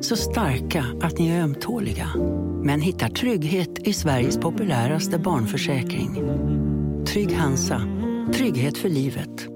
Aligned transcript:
Så 0.00 0.16
starka 0.16 0.84
att 1.02 1.18
ni 1.18 1.28
är 1.28 1.42
ömtåliga. 1.42 2.08
Men 2.62 2.80
hittar 2.80 3.08
trygghet 3.08 3.78
i 3.78 3.92
Sveriges 3.92 4.38
populäraste 4.38 5.18
barnförsäkring. 5.18 6.22
Trygg 7.06 7.36
Hansa. 7.36 7.82
Trygghet 8.34 8.78
för 8.78 8.88
livet. 8.88 9.46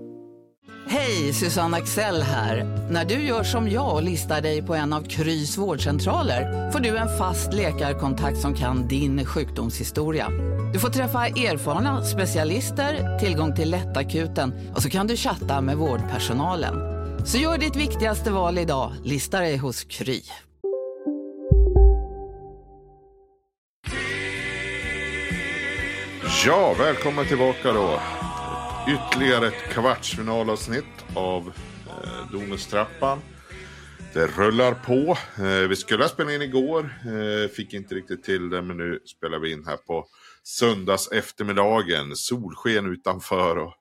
Hej, 0.88 1.33
Susanne 1.33 1.77
Axel 1.77 2.23
här. 2.23 2.64
När 2.91 3.05
du 3.05 3.14
gör 3.14 3.42
som 3.42 3.69
jag 3.69 3.95
och 3.95 4.02
listar 4.02 4.41
dig 4.41 4.62
på 4.62 4.74
en 4.74 4.92
av 4.92 5.02
Krys 5.02 5.59
vårdcentraler 5.59 6.70
får 6.70 6.80
du 6.80 6.97
en 6.97 7.19
fast 7.19 7.52
läkarkontakt 7.52 8.38
som 8.38 8.55
kan 8.55 8.88
din 8.88 9.24
sjukdomshistoria. 9.24 10.28
Du 10.72 10.78
får 10.78 10.88
träffa 10.88 11.27
erfarna 11.27 12.05
specialister, 12.05 13.19
tillgång 13.19 13.55
till 13.55 13.70
lättakuten 13.70 14.55
och 14.74 14.83
så 14.83 14.91
kan 14.91 15.06
du 15.06 15.16
chatta 15.16 15.61
med 15.61 15.77
vårdpersonalen. 15.77 16.91
Så 17.25 17.39
gör 17.39 17.59
ditt 17.59 17.77
viktigaste 17.77 18.31
val 18.31 18.59
idag, 18.59 18.93
lista 19.05 19.41
dig 19.41 19.57
hos 19.57 19.85
Kry. 19.85 20.23
Ja, 26.47 26.75
välkommen 26.79 27.27
tillbaka 27.27 27.73
då. 27.73 28.01
Ytterligare 28.89 29.47
ett 29.47 29.62
kvartsfinalavsnitt 29.73 30.84
av 31.14 31.53
eh, 31.89 32.33
Domustrappan. 32.33 33.19
Det 34.14 34.27
rullar 34.27 34.75
på. 34.75 35.17
Eh, 35.42 35.69
vi 35.69 35.77
skulle 35.77 36.05
ha 36.05 36.09
spelat 36.09 36.33
in 36.33 36.42
igår, 36.42 36.95
eh, 37.05 37.51
fick 37.51 37.75
inte 37.75 37.95
riktigt 37.95 38.25
till 38.25 38.51
det, 38.51 38.62
men 38.62 38.77
nu 38.77 38.98
spelar 39.05 39.39
vi 39.39 39.53
in 39.53 39.64
här 39.67 39.77
på 39.77 40.07
söndags 40.42 41.09
eftermiddagen. 41.09 42.17
Solsken 42.17 42.86
utanför 42.86 43.59
och 43.59 43.75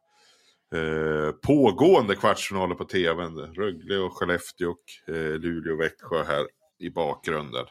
eh, 0.76 1.32
pågående 1.32 2.16
kvartsfinaler 2.16 2.76
på 2.76 2.86
tvn. 2.86 3.38
Rögle 3.38 3.98
och 3.98 4.18
Skellefteå 4.18 4.70
och 4.70 5.16
eh, 5.16 5.40
Luleå 5.40 5.74
och 5.74 5.80
Växjö 5.80 6.24
här 6.24 6.48
i 6.80 6.90
bakgrunden. 6.90 7.66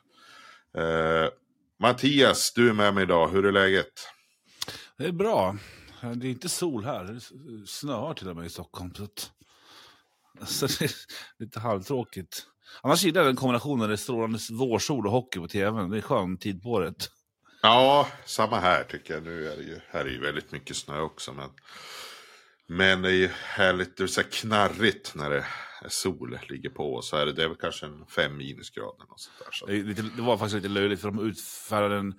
Eh, 0.76 1.28
Mattias, 1.80 2.52
du 2.54 2.68
är 2.68 2.72
med 2.72 2.94
mig 2.94 3.02
idag. 3.02 3.28
Hur 3.28 3.46
är 3.46 3.52
läget? 3.52 3.92
Det 4.98 5.04
är 5.06 5.12
bra. 5.12 5.56
Det 6.00 6.26
är 6.26 6.30
inte 6.30 6.48
sol 6.48 6.84
här. 6.84 7.04
Det 7.04 7.20
snöar 7.66 8.14
till 8.14 8.28
och 8.28 8.36
med 8.36 8.46
i 8.46 8.50
Stockholm. 8.50 8.94
Så, 8.94 9.04
att, 9.04 9.30
så 10.48 10.66
det 10.66 10.84
är 10.84 10.90
lite 11.38 11.60
halvtråkigt. 11.60 12.46
Annars 12.82 13.04
gillar 13.04 13.20
jag 13.20 13.28
den 13.28 13.36
kombinationen. 13.36 13.88
Det 13.88 13.94
är 13.94 13.96
strålande 13.96 14.38
vårsol 14.50 15.06
och 15.06 15.12
hockey 15.12 15.38
på 15.38 15.48
tvn. 15.48 15.90
Det 15.90 15.96
är 15.96 16.02
skön 16.02 16.38
tid 16.38 16.62
på 16.62 16.68
året. 16.68 17.08
Ja, 17.62 18.06
samma 18.24 18.60
här 18.60 18.84
tycker 18.84 19.14
jag. 19.14 19.22
Nu 19.22 19.48
är 19.48 19.56
det 19.56 19.62
ju, 19.62 19.80
här 19.90 20.04
är 20.04 20.10
ju 20.10 20.20
väldigt 20.20 20.52
mycket 20.52 20.76
snö 20.76 21.00
också. 21.00 21.32
Men, 21.32 21.48
men 22.72 23.02
det 23.02 23.08
är 23.08 23.12
ju 23.12 23.28
härligt, 23.28 23.96
det 23.96 24.02
är 24.02 24.06
så 24.06 24.22
knarrigt 24.22 25.14
när 25.14 25.30
det 25.30 25.44
är 25.82 25.88
sol 25.88 26.38
ligger 26.48 26.70
på. 26.70 27.02
Så 27.02 27.16
är 27.16 27.26
det, 27.26 27.32
det 27.32 27.44
är 27.44 27.48
väl 27.48 27.56
kanske 27.56 27.86
en 27.86 28.06
fem 28.06 28.36
minusgrader. 28.36 29.04
Och 29.08 29.20
sånt 29.20 29.38
där, 29.38 29.52
så. 29.52 29.66
Det, 29.66 29.82
lite, 29.82 30.02
det 30.02 30.22
var 30.22 30.36
faktiskt 30.36 30.54
lite 30.54 30.68
löjligt 30.68 31.00
för 31.00 31.10
de 31.10 31.26
utfärdade 31.26 31.96
en 31.96 32.14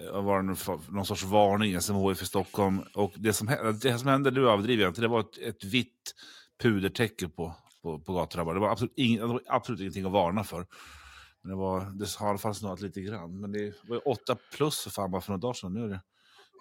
eh, 0.00 0.22
var 0.22 0.42
det 0.42 0.56
någon, 0.92 1.06
sorts 1.06 1.22
varning, 1.24 1.80
SMHI 1.80 2.14
för 2.14 2.24
Stockholm. 2.24 2.82
Och 2.94 3.12
det 3.16 3.32
som, 3.32 3.46
det 3.82 3.98
som 3.98 4.08
hände, 4.08 4.30
nu 4.30 4.48
överdriver 4.48 4.82
jag 4.82 4.90
inte, 4.90 5.00
det 5.00 5.08
var 5.08 5.20
ett, 5.20 5.38
ett 5.38 5.64
vitt 5.64 6.14
pudertäcke 6.62 7.28
på, 7.28 7.56
på, 7.82 8.00
på 8.00 8.12
gatorna. 8.12 8.52
Det 8.52 8.60
var, 8.60 8.70
absolut 8.70 8.92
ing, 8.96 9.16
det 9.16 9.26
var 9.26 9.42
absolut 9.46 9.80
ingenting 9.80 10.04
att 10.04 10.12
varna 10.12 10.44
för. 10.44 10.66
Men 11.42 11.50
det, 11.50 11.56
var, 11.56 11.80
det 11.80 12.16
har 12.18 12.26
i 12.26 12.30
alla 12.30 12.38
fall 12.38 12.54
snöat 12.54 12.80
lite 12.80 13.00
grann. 13.00 13.40
Men 13.40 13.52
det 13.52 13.74
var 13.88 13.96
ju 13.96 14.02
8 14.04 14.36
plus 14.54 14.80
för 14.80 14.90
fan 14.90 15.10
bara 15.10 15.20
för 15.20 15.32
några 15.32 15.40
dagar 15.40 15.54
sedan. 15.54 15.74
Nu 15.74 15.84
är 15.84 15.88
det 15.88 16.00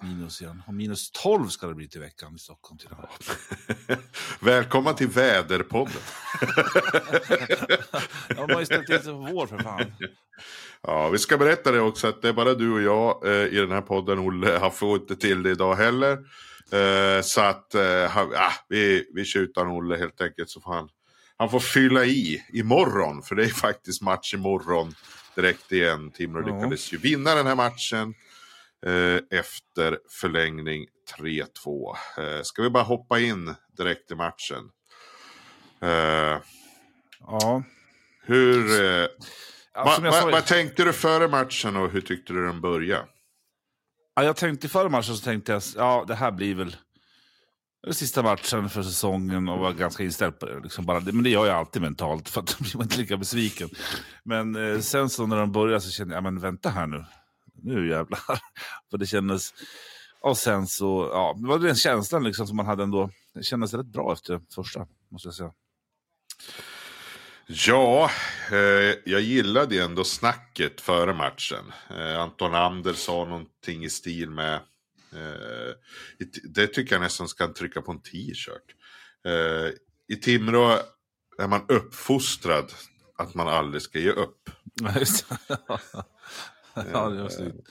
minus 0.03 0.41
igen. 0.41 0.61
Och 0.67 0.73
minus 0.73 1.11
12 1.11 1.47
ska 1.47 1.67
det 1.67 1.75
bli 1.75 1.87
till 1.89 2.01
veckan 2.01 2.35
i 2.35 2.39
Stockholm 2.39 2.77
till. 2.77 2.89
Välkommen 4.39 4.95
till 4.95 5.07
Väderpodden. 5.07 5.93
Ja, 8.29 8.35
man 8.41 8.49
har 8.51 8.59
ju 8.59 8.65
ställt 8.65 8.85
till 8.85 8.95
sig 8.95 9.03
för 9.05 9.31
vår 9.33 9.47
för 9.47 9.57
fan. 9.57 9.93
Ja, 10.81 11.09
vi 11.09 11.17
ska 11.19 11.37
berätta 11.37 11.71
det 11.71 11.79
också 11.79 12.07
att 12.07 12.21
det 12.21 12.29
är 12.29 12.33
bara 12.33 12.53
du 12.53 12.71
och 12.71 12.81
jag 12.81 13.25
eh, 13.27 13.45
i 13.47 13.55
den 13.59 13.71
här 13.71 13.81
podden. 13.81 14.19
Olle 14.19 14.57
har 14.57 14.69
fått 14.69 15.01
inte 15.01 15.15
till 15.15 15.43
det 15.43 15.51
idag 15.51 15.75
heller. 15.75 16.11
Eh, 16.71 17.21
så 17.23 17.41
att 17.41 17.75
eh, 17.75 18.11
ha- 18.11 18.31
ah, 18.35 18.53
vi, 18.69 19.09
vi 19.13 19.25
kör 19.25 19.39
utan 19.39 19.67
Olle 19.67 19.97
helt 19.97 20.21
enkelt. 20.21 20.49
Så 20.49 20.61
får 20.61 20.73
han, 20.73 20.89
han 21.37 21.49
får 21.49 21.59
fylla 21.59 22.05
i 22.05 22.41
imorgon. 22.53 23.21
För 23.23 23.35
det 23.35 23.43
är 23.43 23.47
faktiskt 23.49 24.01
match 24.01 24.33
imorgon 24.33 24.95
direkt 25.35 25.71
igen. 25.71 26.11
Timrå 26.11 26.47
Ja. 26.49 26.55
lyckades 26.55 26.93
ju 26.93 26.97
vinna 26.97 27.35
den 27.35 27.47
här 27.47 27.55
matchen. 27.55 28.13
Eh, 28.85 29.39
efter 29.39 29.99
förlängning 30.21 30.85
3-2. 31.17 31.95
Eh, 32.17 32.41
ska 32.43 32.61
vi 32.61 32.69
bara 32.69 32.83
hoppa 32.83 33.19
in 33.19 33.55
direkt 33.77 34.11
i 34.11 34.15
matchen. 34.15 34.69
Eh, 35.81 36.41
Ja. 37.19 37.63
hur... 38.23 38.69
Ja, 39.73 39.83
Va, 39.83 39.99
jag 40.03 40.11
va, 40.11 40.29
vad 40.31 40.45
tänkte 40.45 40.83
du 40.83 40.93
före 40.93 41.27
matchen 41.27 41.75
och 41.75 41.89
hur 41.91 42.01
tyckte 42.01 42.33
du 42.33 42.45
den 42.45 42.61
började? 42.61 43.05
Ja, 44.15 44.23
jag 44.23 44.35
tänkte 44.35 44.69
före 44.69 44.89
matchen 44.89 45.15
så 45.15 45.23
tänkte 45.23 45.51
jag, 45.51 45.61
ja 45.75 46.05
det 46.07 46.15
här 46.15 46.31
blir 46.31 46.55
väl 46.55 46.75
den 47.83 47.93
sista 47.93 48.23
matchen 48.23 48.69
för 48.69 48.83
säsongen 48.83 49.49
och 49.49 49.59
var 49.59 49.73
ganska 49.73 50.03
inställd 50.03 50.39
på 50.39 50.45
det. 50.45 50.59
Liksom 50.59 50.85
bara, 50.85 50.99
men 50.99 51.23
det 51.23 51.29
gör 51.29 51.45
jag 51.45 51.55
alltid 51.55 51.81
mentalt 51.81 52.29
för 52.29 52.41
att 52.41 52.47
då 52.47 52.63
blir 52.63 52.77
man 52.77 52.83
inte 52.83 52.97
lika 52.97 53.17
besviken. 53.17 53.69
Men 54.23 54.55
eh, 54.55 54.79
sen 54.79 55.09
så 55.09 55.25
när 55.27 55.37
de 55.37 55.51
började 55.51 55.81
så 55.81 55.91
kände 55.91 56.15
jag, 56.15 56.23
men 56.23 56.39
vänta 56.39 56.69
här 56.69 56.87
nu. 56.87 57.05
Nu 57.65 57.89
jävlar. 57.89 58.19
för 58.91 58.97
det 58.97 59.05
kändes... 59.05 59.53
Och 60.21 60.37
sen 60.37 60.67
så, 60.67 61.09
ja, 61.13 61.35
det 61.41 61.47
var 61.47 61.59
den 61.59 61.75
känslan 61.75 62.23
liksom 62.23 62.47
som 62.47 62.57
man 62.57 62.65
hade 62.65 62.83
ändå. 62.83 63.09
Det 63.33 63.43
kändes 63.43 63.73
rätt 63.73 63.85
bra 63.85 64.13
efter 64.13 64.41
första, 64.55 64.87
måste 65.09 65.27
jag 65.27 65.35
säga. 65.35 65.53
Ja, 67.47 68.11
eh, 68.51 68.95
jag 69.05 69.21
gillade 69.21 69.75
ju 69.75 69.81
ändå 69.81 70.03
snacket 70.03 70.81
före 70.81 71.13
matchen. 71.13 71.73
Eh, 71.89 72.21
Anton 72.21 72.55
Ander 72.55 72.93
sa 72.93 73.25
någonting 73.25 73.85
i 73.85 73.89
stil 73.89 74.29
med... 74.29 74.53
Eh, 75.13 75.73
det 76.43 76.67
tycker 76.67 76.95
jag 76.95 77.01
nästan 77.01 77.27
ska 77.27 77.53
trycka 77.53 77.81
på 77.81 77.91
en 77.91 78.01
t-shirt. 78.01 78.75
Eh, 79.25 79.71
I 80.07 80.15
Timrå 80.15 80.79
är 81.37 81.47
man 81.47 81.65
uppfostrad 81.67 82.71
att 83.17 83.33
man 83.33 83.47
aldrig 83.47 83.81
ska 83.81 83.99
ge 83.99 84.11
upp. 84.11 84.49
Ja, 86.93 87.13
just 87.13 87.13
det. 87.13 87.13
ja, 87.13 87.21
var 87.23 87.29
snyggt. 87.29 87.69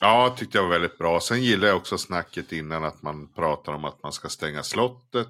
Ja, 0.00 0.34
tyckte 0.38 0.58
jag 0.58 0.62
var 0.62 0.70
väldigt 0.70 0.98
bra. 0.98 1.20
Sen 1.20 1.42
gillar 1.42 1.68
jag 1.68 1.76
också 1.76 1.98
snacket 1.98 2.52
innan 2.52 2.84
att 2.84 3.02
man 3.02 3.32
pratar 3.32 3.72
om 3.72 3.84
att 3.84 4.02
man 4.02 4.12
ska 4.12 4.28
stänga 4.28 4.62
slottet. 4.62 5.28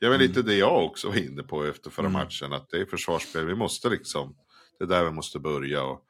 Det 0.00 0.06
är 0.06 0.10
väl 0.10 0.20
lite 0.20 0.42
det 0.42 0.54
jag 0.54 0.84
också 0.84 1.08
var 1.08 1.16
inne 1.16 1.42
på 1.42 1.64
efter 1.64 1.90
förra 1.90 2.06
Mm. 2.06 2.20
matchen. 2.22 2.52
Att 2.52 2.70
det 2.70 2.76
är 2.80 2.84
försvarsspel, 2.86 3.46
vi 3.46 3.54
måste 3.54 3.88
liksom, 3.88 4.34
det 4.78 4.84
är 4.84 4.88
där 4.88 5.04
vi 5.04 5.10
måste 5.10 5.38
börja. 5.38 5.82
Och 5.82 6.00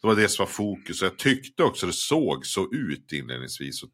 det 0.00 0.06
var 0.06 0.14
det 0.14 0.28
som 0.28 0.42
var 0.42 0.50
fokus. 0.50 1.02
Och 1.02 1.06
jag 1.06 1.18
tyckte 1.18 1.62
också 1.62 1.86
det 1.86 1.92
såg 1.92 2.46
så 2.46 2.68
ut 2.72 3.12
inledningsvis. 3.12 3.82
Och 3.82 3.90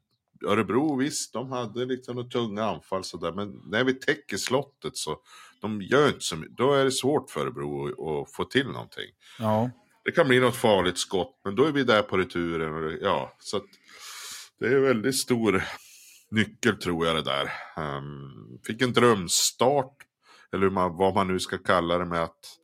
Örebro 0.46 0.96
visst, 0.96 1.32
de 1.32 1.52
hade 1.52 1.84
liksom 1.84 2.16
några 2.16 2.28
tunga 2.28 2.64
anfall 2.64 3.04
sådär. 3.04 3.32
Men 3.32 3.62
när 3.66 3.84
vi 3.84 3.94
täcker 3.94 4.36
slottet 4.36 4.96
så, 4.96 5.16
de 5.60 5.82
gör 5.82 6.06
inte 6.08 6.20
så 6.20 6.36
mycket. 6.36 6.56
Då 6.56 6.72
är 6.72 6.84
det 6.84 6.92
svårt 6.92 7.30
för 7.30 7.40
Örebro 7.40 7.86
att, 7.88 8.28
att 8.28 8.34
få 8.34 8.44
till 8.44 8.66
någonting. 8.66 9.08
Ja. 9.38 9.70
Det 10.04 10.12
kan 10.12 10.28
bli 10.28 10.40
något 10.40 10.56
farligt 10.56 10.98
skott, 10.98 11.40
men 11.44 11.54
då 11.54 11.64
är 11.64 11.72
vi 11.72 11.84
där 11.84 12.02
på 12.02 12.16
returen. 12.16 12.74
Och 12.74 12.92
ja, 13.00 13.36
så 13.38 13.60
det 14.58 14.66
är 14.66 14.76
en 14.76 14.82
väldigt 14.82 15.16
stor 15.16 15.64
nyckel 16.30 16.76
tror 16.76 17.06
jag 17.06 17.16
det 17.16 17.22
där. 17.22 17.52
Um, 17.76 18.58
fick 18.66 18.82
en 18.82 18.92
drömstart, 18.92 19.96
eller 20.52 20.70
man, 20.70 20.96
vad 20.96 21.14
man 21.14 21.28
nu 21.28 21.40
ska 21.40 21.58
kalla 21.58 21.98
det 21.98 22.04
med 22.04 22.22
att 22.22 22.58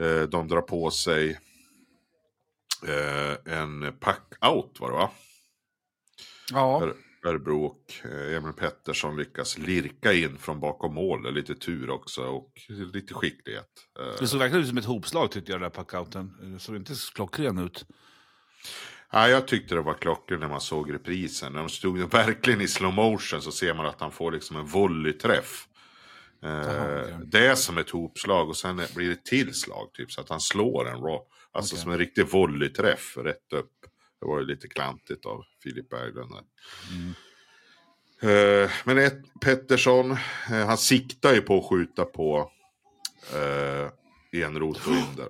eh, 0.00 0.22
de 0.22 0.48
drar 0.48 0.62
på 0.62 0.90
sig 0.90 1.40
eh, 2.86 3.54
en 3.54 3.92
pack-out 4.00 4.80
var 4.80 4.90
det 4.90 4.96
va? 4.96 5.10
Ja. 6.52 6.82
Ör- 6.82 7.09
Och 7.24 7.92
eh, 8.04 8.36
Emil 8.36 8.52
Pettersson 8.52 9.16
lyckas 9.16 9.58
lirka 9.58 10.12
in 10.12 10.38
från 10.38 10.60
bakom 10.60 10.94
mål. 10.94 11.34
Lite 11.34 11.54
tur 11.54 11.90
också 11.90 12.22
och 12.22 12.52
lite 12.92 13.14
skicklighet. 13.14 13.68
Eh, 14.00 14.20
Det 14.20 14.26
såg 14.26 14.38
verkligen 14.38 14.62
ut 14.62 14.68
som 14.68 14.78
ett 14.78 14.84
hopslag 14.84 15.30
tyckte 15.30 15.52
jag, 15.52 15.60
den 15.60 15.70
där 15.70 15.76
packouten. 15.76 16.52
Det 16.52 16.58
såg 16.58 16.76
inte 16.76 16.94
klockren 17.14 17.58
ut. 17.58 17.86
Ja, 19.12 19.28
jag 19.28 19.48
tyckte 19.48 19.74
det 19.74 19.80
var 19.80 19.94
klockrent 19.94 20.40
när 20.40 20.48
man 20.48 20.60
såg 20.60 20.92
reprisen. 20.94 21.52
När 21.52 21.60
de 21.60 21.68
stod 21.68 21.98
verkligen 22.12 22.60
i 22.60 22.68
slow 22.68 22.92
motion 22.94 23.42
så 23.42 23.52
ser 23.52 23.74
man 23.74 23.86
att 23.86 24.00
han 24.00 24.12
får 24.12 24.32
liksom 24.32 24.56
en 24.56 24.66
volleyträff. 24.66 25.66
Eh. 26.42 27.18
Det 27.24 27.46
är 27.46 27.54
som 27.54 27.78
ett 27.78 27.90
hopslag 27.90 28.48
och 28.48 28.56
sen 28.56 28.80
blir 28.96 29.08
det 29.08 29.24
tillslag 29.24 29.92
typ 29.92 30.12
så 30.12 30.20
att 30.20 30.28
han 30.28 30.40
slår 30.40 30.88
en 30.88 30.96
raw. 31.00 31.18
Alltså 31.52 31.74
Okej. 31.74 31.82
som 31.82 31.92
en 31.92 31.98
riktig 31.98 32.26
volleyträff 32.26 33.16
rätt 33.16 33.52
upp. 33.52 33.72
Det 34.20 34.26
var 34.26 34.38
ju 34.40 34.46
lite 34.46 34.68
klantigt 34.68 35.26
av 35.26 35.44
Filip 35.62 35.88
Berglund. 35.90 36.30
Där. 36.30 36.44
Eh, 38.22 38.70
men 38.84 38.98
ett, 38.98 39.22
Pettersson, 39.40 40.10
eh, 40.10 40.66
han 40.66 40.78
siktar 40.78 41.34
ju 41.34 41.40
på 41.40 41.58
att 41.58 41.68
skjuta 41.70 42.04
på 42.04 42.50
eh, 43.34 44.42
Enroth 44.42 44.88
och 44.88 44.94
Ynder. 44.94 45.28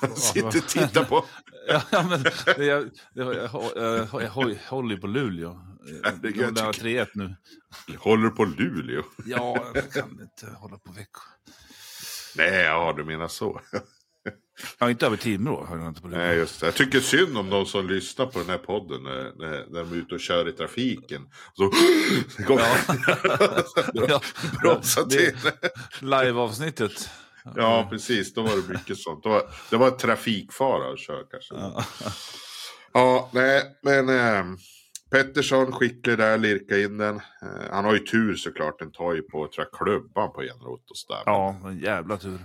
Han 0.00 0.16
sitter 0.16 0.46
och 0.46 0.68
tittar 0.68 1.04
på. 1.04 1.24
Ja, 1.68 1.82
men 2.10 2.22
det, 2.22 2.64
jag, 2.64 2.90
jag, 3.14 3.34
jag, 3.34 4.22
jag, 4.22 4.28
håller 4.68 4.94
ju 4.94 5.00
på 5.00 5.06
Luleå. 5.06 5.60
De 6.22 6.30
där 6.30 6.64
har 6.64 6.72
tycker- 6.72 7.04
3-1 7.04 7.08
nu. 7.14 7.36
Håller 7.98 8.24
du 8.24 8.30
på 8.30 8.44
Luleå? 8.44 9.02
Ja, 9.26 9.70
jag 9.74 9.92
kan 9.92 10.10
inte 10.10 10.56
hålla 10.56 10.78
på 10.78 10.92
veckor. 10.92 11.22
Nej, 12.36 12.62
ja 12.64 12.94
du 12.96 13.04
menar 13.04 13.28
så. 13.28 13.60
Ja, 14.78 14.90
inte 14.90 15.06
över 15.06 15.16
Timrå. 15.16 15.68
Nej, 16.04 16.36
just 16.36 16.60
det. 16.60 16.66
Jag 16.66 16.74
tycker 16.74 17.00
synd 17.00 17.38
om 17.38 17.50
de 17.50 17.66
som 17.66 17.88
lyssnar 17.88 18.26
på 18.26 18.38
den 18.38 18.48
här 18.48 18.58
podden 18.58 19.02
när, 19.02 19.32
när, 19.38 19.66
när 19.70 19.80
de 19.80 19.92
är 19.92 19.96
ute 19.96 20.14
och 20.14 20.20
kör 20.20 20.48
i 20.48 20.52
trafiken. 20.52 21.22
Så, 21.54 21.62
Ja. 24.08 24.20
bromsa 24.62 25.04
till. 25.04 25.36
Live-avsnittet. 26.00 27.10
Ja, 27.56 27.86
precis. 27.90 28.34
Då 28.34 28.42
var 28.42 28.56
det 28.56 28.68
mycket 28.78 28.98
sånt. 28.98 29.22
Det 29.22 29.28
var, 29.28 29.42
det 29.70 29.76
var 29.76 29.90
trafikfara 29.90 30.92
att 30.92 30.98
köra 30.98 31.24
kanske. 31.30 31.54
Ja. 31.54 31.84
Ja, 32.92 33.30
nej, 33.32 33.62
men 33.82 34.08
eh, 34.08 34.44
Pettersson 35.10 35.72
skicklig 35.72 36.18
där, 36.18 36.38
lirka 36.38 36.78
in 36.78 36.98
den. 36.98 37.16
Eh, 37.16 37.70
han 37.70 37.84
har 37.84 37.92
ju 37.92 37.98
tur 37.98 38.34
såklart. 38.34 38.78
Den 38.78 38.92
tar 38.92 39.14
ju 39.14 39.22
på, 39.22 39.48
tror 39.54 39.66
jag, 39.70 39.78
klubban 39.86 40.32
på 40.32 40.42
Enroth 40.42 40.90
och 40.90 40.96
sådär. 40.96 41.22
Ja, 41.26 41.56
en 41.64 41.78
jävla 41.78 42.16
tur. 42.16 42.38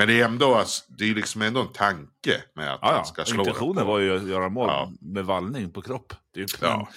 Men 0.00 0.08
det 0.08 0.20
är 0.20 0.24
ändå, 0.24 0.54
alltså, 0.54 0.84
det 0.88 1.10
är 1.10 1.14
liksom 1.14 1.42
ändå 1.42 1.60
en 1.60 1.72
tanke 1.72 2.42
med 2.54 2.72
att 2.72 2.78
Ja, 2.82 2.92
han 2.92 3.06
ska 3.06 3.24
slå 3.24 3.38
Intentionen 3.40 3.86
var 3.86 3.98
ju 3.98 4.16
att 4.16 4.28
göra 4.28 4.48
mål 4.48 4.68
Ja. 4.68 4.92
med 5.00 5.24
vallning 5.24 5.70
på 5.72 5.82
kropp. 5.82 6.14
Ju 6.36 6.46
Ja. 6.60 6.88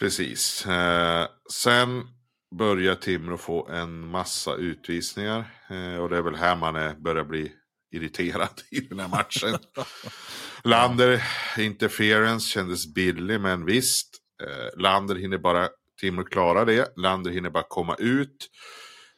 Precis. 0.00 0.66
Eh, 0.66 1.26
sen 1.52 2.02
börjar 2.58 2.94
Timrå 2.94 3.38
få 3.38 3.68
en 3.68 4.06
massa 4.06 4.54
utvisningar. 4.54 5.44
Eh, 5.70 6.00
och 6.00 6.08
det 6.08 6.16
är 6.16 6.22
väl 6.22 6.36
här 6.36 6.56
man 6.56 6.76
är, 6.76 6.94
börjar 6.94 7.24
bli 7.24 7.52
irriterad 7.92 8.62
i 8.70 8.80
den 8.80 9.00
här 9.00 9.08
matchen. 9.08 9.58
Lander 10.64 11.24
interference 11.58 12.48
kändes 12.48 12.94
billig, 12.94 13.40
men 13.40 13.64
visst. 13.64 14.08
Eh, 14.42 14.80
Lander 14.80 15.14
hinner 15.14 15.38
bara, 15.38 15.68
Timrå 16.00 16.24
klarar 16.24 16.66
det. 16.66 16.92
Lander 16.96 17.30
hinner 17.30 17.50
bara 17.50 17.64
komma 17.68 17.94
ut. 17.94 18.50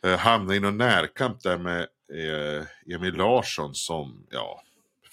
Eh, 0.04 0.18
hamnar 0.18 0.54
i 0.54 0.60
någon 0.60 0.78
närkamp 0.78 1.42
där 1.42 1.58
med 1.58 1.86
eh, 2.14 2.94
Emil 2.94 3.14
Larsson 3.14 3.74
som, 3.74 4.26
ja, 4.30 4.62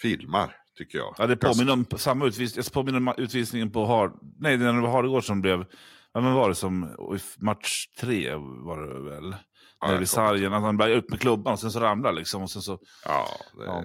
filmar, 0.01 0.55
tycker 0.77 0.97
jag. 0.97 1.15
Ja, 1.17 1.27
det 1.27 1.37
påminner 1.37 1.73
om 1.73 1.85
samma 1.97 2.25
utvisning. 2.25 2.63
Jag 2.65 2.73
påminner 2.73 2.97
om 2.97 3.13
utvisningen 3.17 3.71
på 3.71 3.85
Hard... 3.85 4.11
Nej, 4.39 4.57
den 4.57 4.81
var 4.81 4.89
Hardegård 4.89 5.23
som 5.25 5.41
blev... 5.41 5.65
Ja, 6.13 6.21
men 6.21 6.33
var 6.33 6.49
det 6.49 6.55
som 6.55 6.95
match 7.37 7.85
tre 7.99 8.35
var 8.35 8.81
det 8.81 9.09
väl? 9.09 9.35
Ja, 9.79 9.87
När 9.91 10.05
sargen, 10.05 10.53
att 10.53 10.61
han 10.61 10.77
börjar 10.77 10.97
upp 10.97 11.09
med 11.09 11.19
klubban 11.21 11.53
och 11.53 11.59
sen 11.59 11.71
så 11.71 11.79
ramlar 11.79 12.13
liksom. 12.13 12.43
Och 12.43 12.49
sen 12.51 12.61
så, 12.61 12.79
Ja, 13.05 13.27
det, 13.57 13.65
Ja. 13.65 13.83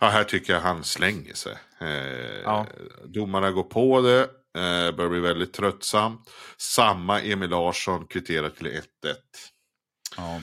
ja. 0.00 0.06
här 0.08 0.24
tycker 0.24 0.52
jag 0.52 0.60
han 0.60 0.84
slänger 0.84 1.34
sig. 1.34 1.56
Eh, 1.80 2.40
Ja. 2.44 2.66
Domarna 3.04 3.50
går 3.50 3.62
på 3.62 4.00
det, 4.00 4.20
eh, 4.60 4.96
börjar 4.96 5.08
bli 5.10 5.20
väldigt 5.20 5.52
tröttsamt. 5.52 6.30
Samma 6.58 7.20
Emil 7.20 7.50
Larsson 7.50 8.06
kvitterar 8.06 8.50
till 8.50 8.66
1-1. 8.66 8.82
ja. 10.16 10.40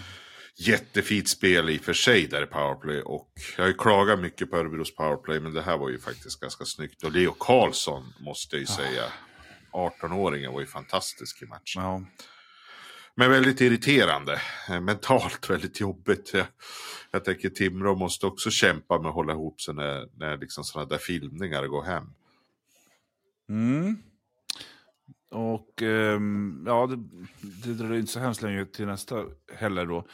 Jättefint 0.60 1.30
spel 1.30 1.70
i 1.70 1.78
och 1.78 1.82
för 1.82 1.94
sig 1.94 2.28
där 2.28 2.44
i 2.44 2.46
powerplay. 2.46 3.02
Och 3.02 3.32
jag 3.58 3.64
har 3.64 3.68
ju 3.68 3.74
klagat 3.74 4.20
mycket 4.20 4.52
på 4.52 4.58
Örebros 4.58 4.96
powerplay, 4.96 5.40
men 5.40 5.54
det 5.54 5.62
här 5.62 5.78
var 5.78 5.90
ju 5.90 6.00
faktiskt 6.00 6.40
ganska 6.40 6.66
snyggt. 6.66 7.04
Och 7.04 7.12
Leo 7.12 7.32
Karlsson 7.32 8.14
måste 8.20 8.56
jag 8.56 8.62
ju 8.62 8.66
säga. 8.66 9.04
18-åringen 9.72 10.54
var 10.54 10.60
ju 10.60 10.66
fantastisk 10.66 11.42
i 11.42 11.46
matchen. 11.46 11.84
ja. 11.84 12.02
Men 13.16 13.32
väldigt 13.32 13.62
irriterande. 13.62 14.42
Eh, 14.70 14.82
Mentalt 14.82 15.50
väldigt 15.50 15.80
jobbigt. 15.80 16.34
Jag, 16.34 16.46
jag 17.12 17.26
tänker 17.26 17.50
Timrå 17.50 17.96
måste 17.96 18.26
också 18.26 18.50
kämpa 18.50 19.00
med 19.00 19.10
att 19.10 19.16
hålla 19.16 19.34
ihop 19.34 19.62
sig 19.62 19.74
när, 19.74 20.08
när 20.18 20.38
liksom 20.38 20.64
sådana 20.64 20.90
där 20.90 20.98
filmningar 20.98 21.68
går 21.68 21.84
hem. 21.84 22.04
Mm. 23.50 23.98
Och 25.32 25.82
ehm, 25.82 26.64
ja, 26.68 26.88
det, 26.88 26.96
det 27.42 27.74
dröjer 27.74 28.00
inte 28.00 28.12
så 28.12 28.20
hemskt 28.20 28.42
länge 28.42 28.66
till 28.66 28.86
nästa 28.86 29.26
heller 29.54 29.86
då. 29.86 30.08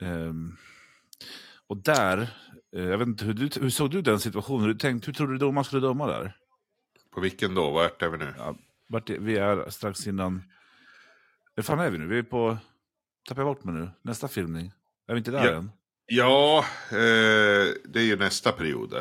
Ehm, 0.00 0.56
och 1.66 1.76
där, 1.76 2.18
eh, 2.76 2.84
jag 2.84 2.98
vet 2.98 3.08
inte, 3.08 3.24
hur, 3.24 3.34
du, 3.34 3.60
hur 3.60 3.70
såg 3.70 3.90
du 3.90 4.02
den 4.02 4.20
situationen? 4.20 4.66
Hur, 4.66 4.74
tänkte, 4.74 5.06
hur 5.06 5.12
trodde 5.14 5.32
du 5.32 5.38
domaren 5.38 5.64
skulle 5.64 5.86
döma 5.86 6.06
där? 6.06 6.36
På 7.14 7.20
vilken 7.20 7.54
då? 7.54 7.70
Vart 7.70 8.02
är 8.02 8.08
vi 8.08 8.18
nu? 8.18 8.34
Ja, 8.38 8.56
vart 8.86 9.10
är, 9.10 9.18
vi 9.18 9.36
är 9.36 9.70
strax 9.70 10.06
innan... 10.06 10.42
Var 11.54 11.62
fan 11.62 11.80
är 11.80 11.90
vi 11.90 11.98
nu? 11.98 12.06
Vi 12.06 12.18
är 12.18 12.22
på... 12.22 12.58
Tappar 13.28 13.42
jag 13.42 13.54
bort 13.56 13.64
mig 13.64 13.74
nu? 13.74 13.90
Nästa 14.02 14.28
filmning? 14.28 14.72
Är 15.08 15.12
vi 15.14 15.18
inte 15.18 15.30
där 15.30 15.46
Ja. 15.46 15.52
än? 15.56 15.70
Ja, 16.06 16.58
eh, 16.90 17.74
det 17.84 17.96
är 18.00 18.04
ju 18.04 18.16
nästa 18.16 18.52
period. 18.52 18.94
Eh, 18.94 19.00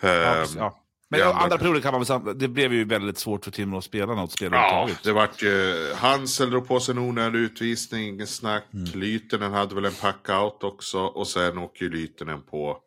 Ja, 0.00 0.34
precis, 0.34 0.56
ja. 0.56 0.84
Men 1.10 1.22
andra- 1.22 1.38
andra 1.42 1.58
perioden 1.58 1.82
kan 1.82 1.92
man 1.92 2.24
väl 2.24 2.38
Det 2.38 2.48
blev 2.48 2.72
ju 2.72 2.84
väldigt 2.84 3.18
svårt 3.18 3.44
för 3.44 3.50
Timrå 3.50 3.78
att 3.78 3.84
spela 3.84 4.14
något 4.14 4.32
spel 4.32 4.50
Ja, 4.52 4.88
det 5.04 5.12
vart 5.12 5.42
ju... 5.42 5.74
Hansel 5.94 6.50
drog 6.50 6.68
på 6.68 6.80
sig 6.80 6.92
en 6.92 6.98
onödig 6.98 7.38
utvisning, 7.38 8.08
inget 8.08 8.28
snack. 8.28 8.64
Mm. 8.74 9.00
Lytenen 9.00 9.52
hade 9.52 9.74
väl 9.74 9.84
en 9.84 9.92
pack-out 9.92 10.64
också. 10.64 10.98
Och 11.00 11.28
sen 11.28 11.58
åker 11.58 11.84
ju 11.84 11.90
Lytenen 11.90 12.42
på 12.42 12.78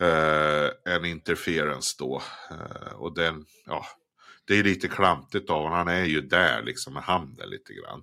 eh, 0.00 0.94
en 0.94 1.04
interference 1.04 1.96
då. 1.98 2.22
Eh, 2.50 2.92
och 2.94 3.14
den, 3.14 3.44
ja, 3.66 3.86
det 4.46 4.58
är 4.58 4.62
lite 4.64 4.88
klantigt 4.88 5.50
av 5.50 5.56
honom. 5.62 5.72
Han 5.72 5.88
är 5.88 6.04
ju 6.04 6.20
där 6.20 6.62
liksom 6.62 6.94
med 6.94 7.02
handen 7.02 7.48
lite 7.50 7.72
grann. 7.72 8.02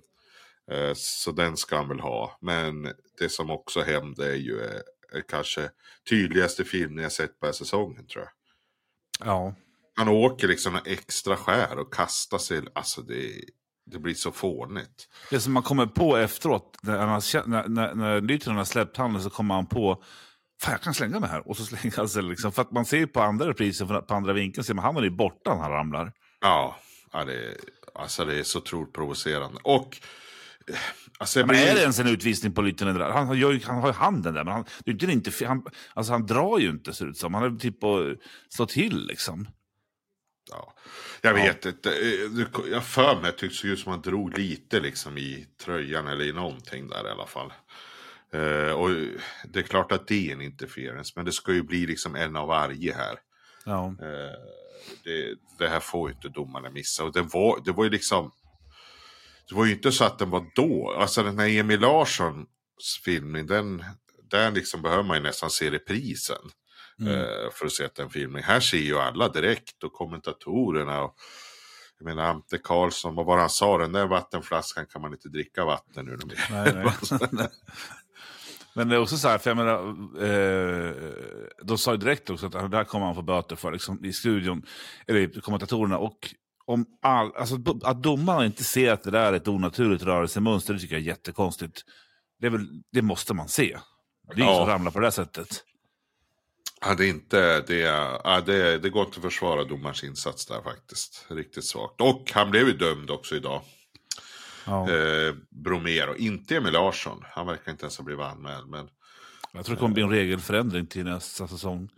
Eh, 0.70 0.92
så 0.94 1.32
den 1.32 1.56
ska 1.56 1.76
han 1.76 1.88
väl 1.88 2.00
ha. 2.00 2.38
Men 2.40 2.82
det 3.18 3.28
som 3.28 3.50
också 3.50 3.80
hände 3.80 4.26
är 4.26 4.36
ju 4.36 4.60
eh, 4.60 5.22
kanske 5.28 5.70
tydligaste 6.10 6.64
filmen 6.64 7.02
jag 7.02 7.12
sett 7.12 7.40
på 7.40 7.52
säsongen 7.52 8.06
tror 8.06 8.24
jag. 8.24 8.30
Ja. 9.20 9.54
Han 9.96 10.08
åker 10.08 10.48
liksom 10.48 10.78
extra 10.84 11.36
skär 11.36 11.78
och 11.78 11.94
kastar 11.94 12.38
sig. 12.38 12.62
Alltså 12.74 13.02
det, 13.02 13.32
det 13.90 13.98
blir 13.98 14.14
så 14.14 14.32
fånigt. 14.32 15.08
Det 15.30 15.40
som 15.40 15.52
man 15.52 15.62
kommer 15.62 15.86
på 15.86 16.16
efteråt, 16.16 16.78
när, 16.82 16.98
han, 16.98 17.22
när, 17.46 17.68
när, 17.68 17.94
när 17.94 18.20
Lytinen 18.20 18.56
har 18.56 18.64
släppt 18.64 18.96
handen 18.96 19.22
så 19.22 19.30
kommer 19.30 19.54
han 19.54 19.66
på 19.66 20.02
Fan, 20.62 20.72
jag 20.72 20.80
kan 20.80 20.94
slänga 20.94 21.20
mig 21.20 21.30
här. 21.30 21.48
Och 21.48 21.56
så 21.56 21.64
slänger 21.64 21.96
han 21.96 22.08
sig 22.08 22.22
liksom. 22.22 22.52
För 22.52 22.62
att 22.62 22.72
man 22.72 22.84
ser 22.84 23.06
på 23.06 23.20
andra 23.20 23.48
reprisen, 23.48 23.88
på 23.88 24.14
andra 24.14 24.32
vinkeln, 24.32 24.64
ser 24.64 24.74
man 24.74 24.84
han 24.84 24.96
är 24.96 25.02
ju 25.02 25.10
borta 25.10 25.54
när 25.54 25.62
han 25.62 25.70
ramlar. 25.70 26.12
Ja, 26.40 26.76
ja 27.12 27.24
det, 27.24 27.56
alltså 27.94 28.24
det 28.24 28.38
är 28.38 28.42
så 28.42 28.58
otroligt 28.58 28.92
provocerande. 28.92 29.60
Och... 29.64 29.96
Alltså 31.18 31.38
Men 31.38 31.48
blir- 31.48 31.66
är 31.66 31.74
det 31.74 31.80
ens 31.80 31.98
en 31.98 32.06
utvisning 32.08 32.52
på 32.54 32.62
Lytinen 32.62 32.94
där? 32.98 33.10
Han, 33.10 33.26
har 33.26 33.34
ju- 33.34 33.60
han 33.64 33.80
har 33.80 33.88
ju 33.88 33.92
handen 33.94 34.34
där, 34.34 34.44
men 34.44 34.52
han, 34.52 34.64
det 34.84 34.90
är 34.90 35.10
inte, 35.10 35.46
han, 35.46 35.62
alltså 35.94 36.12
han 36.12 36.26
drar 36.26 36.58
ju 36.58 36.68
inte 36.70 36.92
ser 36.92 37.04
det 37.04 37.10
ut 37.10 37.16
som. 37.18 37.34
Han 37.34 37.54
är 37.54 37.58
typ 37.58 37.80
på 37.80 38.14
slå 38.48 38.66
till 38.66 39.06
liksom. 39.06 39.48
Ja, 40.50 40.72
jag 41.20 41.34
vet 41.34 41.66
inte. 41.66 41.90
Eh, 41.90 42.46
Jag 42.72 42.84
för 42.84 43.20
mig 43.20 43.28
att 43.30 43.38
det 43.38 43.46
ut 43.72 43.80
som 43.80 43.92
han 43.92 44.00
drog 44.00 44.38
lite 44.38 44.80
liksom 44.80 45.18
i 45.18 45.46
tröjan 45.64 46.06
eller 46.08 46.24
i 46.24 46.32
någonting 46.32 46.88
där 46.88 47.06
i 47.06 47.10
alla 47.10 47.26
fall. 47.26 47.52
Eh, 48.32 48.72
och 48.72 48.88
det 49.48 49.58
är 49.58 49.62
klart 49.62 49.92
att 49.92 50.06
det 50.08 50.28
är 50.28 50.32
en 50.32 50.40
interference, 50.40 51.12
men 51.16 51.24
det 51.24 51.32
ska 51.32 51.52
ju 51.52 51.62
bli 51.62 51.86
liksom 51.86 52.14
en 52.14 52.36
av 52.36 52.48
varje 52.48 52.94
här. 52.94 53.18
Ja. 53.64 53.86
Eh, 53.86 54.38
det, 55.04 55.34
det 55.58 55.68
här 55.68 55.80
får 55.80 56.08
ju 56.10 56.14
inte 56.14 56.28
domarna 56.28 56.70
missa. 56.70 57.04
Och 57.04 57.12
det 57.12 57.22
var, 57.22 57.60
det 57.64 57.72
var 57.72 57.84
ju 57.84 57.90
liksom... 57.90 58.30
Det 59.48 59.54
var 59.54 59.64
ju 59.64 59.72
inte 59.72 59.92
så 59.92 60.04
att 60.04 60.18
den 60.18 60.30
var 60.30 60.44
då. 60.54 60.94
Alltså 60.98 61.22
den 61.22 61.38
här 61.38 61.48
Emil 61.48 61.80
Larssons 61.80 62.48
filmning, 63.04 63.46
den, 63.46 63.84
den 64.30 64.54
liksom 64.54 64.82
behöver 64.82 65.02
man 65.02 65.16
ju 65.16 65.22
nästan 65.22 65.50
se 65.50 65.70
reprisen. 65.70 66.50
eh, 67.08 67.50
för 67.52 67.66
att 67.66 67.72
se 67.72 67.84
att 67.84 67.94
den 67.94 68.10
filmning. 68.10 68.42
Här 68.42 68.60
ser 68.60 68.78
ju 68.78 68.98
alla 68.98 69.28
direkt 69.28 69.84
och 69.84 69.92
kommentatorerna. 69.92 71.02
Och, 71.02 71.14
jag 71.98 72.06
menar 72.06 72.22
Ante 72.24 72.58
Karlsson, 72.58 73.14
vad 73.14 73.26
var 73.26 73.38
han 73.38 73.50
sa? 73.50 73.78
Den 73.78 73.92
där 73.92 74.06
vattenflaskan 74.06 74.86
kan 74.86 75.02
man 75.02 75.12
inte 75.12 75.28
dricka 75.28 75.64
vatten 75.64 76.08
ur. 76.08 76.20
Nej, 76.50 76.72
nej. 76.74 77.48
Men 78.74 78.88
det 78.88 78.96
är 78.96 79.00
också 79.00 79.16
så 79.16 79.28
här, 79.28 79.38
för 79.38 79.50
jag 79.50 79.56
menar, 79.56 79.78
eh, 80.22 80.94
de 81.62 81.78
sa 81.78 81.92
ju 81.92 81.98
direkt 81.98 82.30
också 82.30 82.46
att 82.46 82.52
det 82.70 82.76
här 82.76 82.84
kommer 82.84 83.06
han 83.06 83.14
få 83.14 83.22
böter 83.22 83.56
för 83.56 83.72
liksom, 83.72 84.04
i 84.04 84.12
studion, 84.12 84.62
eller 85.06 85.40
kommentatorerna. 85.40 85.98
Och 85.98 86.34
om 86.66 86.86
all, 87.02 87.36
alltså, 87.36 87.56
att 87.84 88.02
domarna 88.02 88.46
inte 88.46 88.64
ser 88.64 88.92
att 88.92 89.02
det 89.02 89.10
där 89.10 89.32
är 89.32 89.36
ett 89.36 89.48
onaturligt 89.48 90.02
rörelsemönster, 90.02 90.74
det 90.74 90.80
tycker 90.80 90.94
jag 90.94 91.02
är 91.02 91.06
jättekonstigt. 91.06 91.82
Det, 92.40 92.46
är 92.46 92.50
väl, 92.50 92.66
det 92.92 93.02
måste 93.02 93.34
man 93.34 93.48
se. 93.48 93.78
Det 94.28 94.32
är 94.32 94.38
ingen 94.44 94.54
Ja. 94.54 94.58
som 94.60 94.68
ramlar 94.68 94.90
på 94.90 95.00
det 95.00 95.12
sättet. 95.12 95.62
Ja, 96.80 96.94
det, 96.94 97.06
är 97.06 97.08
inte, 97.08 97.60
det, 97.60 97.82
är- 97.82 98.20
ja, 98.24 98.40
det, 98.46 98.78
det 98.78 98.90
går 98.90 99.04
inte 99.06 99.16
att 99.16 99.22
försvara 99.24 99.64
domarens 99.64 100.04
insats 100.04 100.46
där 100.46 100.62
faktiskt. 100.62 101.26
Riktigt 101.28 101.64
svagt. 101.64 102.00
Och 102.00 102.32
han 102.34 102.50
blev 102.50 102.66
ju 102.66 102.72
dömd 102.76 103.10
också 103.10 103.36
idag. 103.36 103.62
Ja. 104.66 104.90
Eh, 104.90 105.34
Bromero, 105.64 106.14
inte 106.16 106.56
Emil 106.56 106.72
Larsson. 106.72 107.22
Han 107.30 107.46
verkar 107.46 107.72
inte 107.72 107.84
ens 107.84 107.98
ha 107.98 108.04
blivit 108.04 108.24
anmäld. 108.24 108.68
Men 108.70 108.88
Jag 109.52 109.64
tror 109.64 109.74
det 109.76 109.80
kommer 109.80 109.94
bli 109.94 110.02
en 110.02 110.10
regelförändring 110.10 110.86
till 110.86 111.04
nästa 111.04 111.48
säsong. 111.48 111.88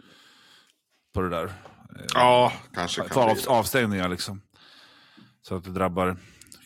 På 1.15 1.21
det 1.21 1.29
där. 1.29 1.53
Ja, 2.15 2.53
kanske 2.75 3.01
kan 3.01 3.11
För 3.11 3.21
av, 3.31 3.59
avstängningar 3.59 4.09
liksom. 4.09 4.43
Så 5.49 5.57
att 5.57 5.65
det 5.65 5.71
drabbar 5.71 6.17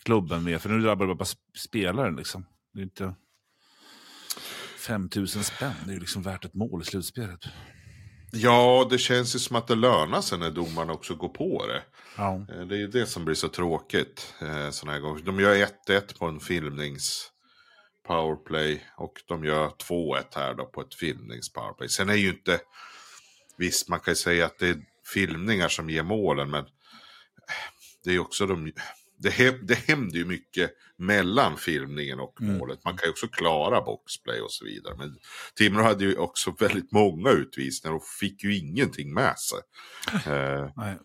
klubben 0.02 0.44
mer. 0.44 0.58
För 0.58 0.68
nu 0.68 0.80
drabbar 0.80 1.06
det 1.06 1.14
bara 1.14 1.24
sp- 1.24 1.36
spelaren 1.56 2.16
liksom. 2.16 2.46
Det 2.74 2.80
är 2.80 2.82
inte 2.82 3.14
5000 4.78 5.44
spänn. 5.44 5.72
Det 5.84 5.90
är 5.90 5.94
ju 5.94 6.00
liksom 6.00 6.22
värt 6.22 6.44
ett 6.44 6.54
mål 6.54 6.82
i 6.82 6.84
slutspelet. 6.84 7.40
Ja, 8.32 8.86
det 8.90 8.98
känns 8.98 9.34
ju 9.34 9.38
som 9.38 9.56
att 9.56 9.66
det 9.66 9.74
lönar 9.74 10.20
sig 10.20 10.38
när 10.38 10.50
domarna 10.50 10.92
också 10.92 11.14
går 11.14 11.28
på 11.28 11.66
det. 11.66 11.82
Ja. 12.16 12.46
Eh, 12.50 12.60
Det 12.66 12.74
är 12.74 12.78
ju 12.78 12.86
det 12.88 13.06
som 13.06 13.24
blir 13.24 13.34
så 13.34 13.48
tråkigt. 13.48 14.34
Eh, 14.40 14.70
såna 14.70 14.92
här 14.92 14.98
gånger. 15.00 15.22
De 15.22 15.40
gör 15.40 15.54
1-1 15.88 16.18
på 16.18 16.26
en 16.26 16.40
filmnings 16.40 17.28
powerplay 18.06 18.86
och 18.96 19.12
de 19.28 19.44
gör 19.44 19.68
2-1 19.68 20.22
här 20.34 20.54
då 20.54 20.66
på 20.66 20.80
ett 20.80 20.94
filmnings 20.94 21.52
powerplay. 21.52 21.88
Sen 21.88 22.08
är 22.08 22.14
ju 22.14 22.28
inte, 22.28 22.60
visst 23.56 23.88
man 23.88 24.00
kan 24.00 24.12
ju 24.12 24.16
säga 24.16 24.46
att 24.46 24.58
det 24.58 24.68
är 24.68 24.82
filmningar 25.14 25.68
som 25.68 25.90
ger 25.90 26.02
målen 26.02 26.50
men 26.50 26.64
det 28.04 28.14
är 28.14 28.18
också 28.18 28.47
de, 28.47 28.73
det, 29.18 29.66
det 29.68 29.75
händer 29.75 30.18
ju 30.18 30.25
mycket 30.25 30.71
mellan 30.97 31.56
filmningen 31.56 32.21
och 32.21 32.40
målet. 32.40 32.85
Man 32.85 32.97
kan 32.97 33.06
ju 33.06 33.11
också 33.11 33.28
klara 33.28 33.80
boxplay 33.80 34.40
och 34.40 34.52
så 34.52 34.64
vidare. 34.64 34.94
Men 34.99 35.16
Timrå 35.56 35.82
hade 35.82 36.04
ju 36.04 36.16
också 36.16 36.54
väldigt 36.59 36.92
många 36.92 37.30
utvisningar 37.30 37.97
och 37.97 38.06
fick 38.21 38.44
ju 38.44 38.56
ingenting 38.56 39.14
med 39.14 39.38
sig. 39.38 39.59
Eh, 40.32 40.71
Nej. 40.76 40.99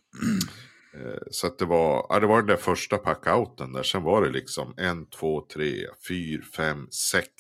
så 1.32 1.48
att 1.48 1.60
det 1.60 1.66
var, 1.66 2.06
ja, 2.10 2.20
det 2.20 2.28
var 2.28 2.38
den 2.38 2.48
där 2.48 2.56
första 2.56 2.98
packouten 2.98 3.74
där. 3.74 3.84
Sen 3.84 4.04
var 4.04 4.22
det 4.22 4.32
liksom 4.32 4.74
en, 4.78 5.10
två, 5.10 5.46
tre, 5.54 5.88
fyra, 6.08 6.44
fem, 6.56 6.88
sex 6.92 7.34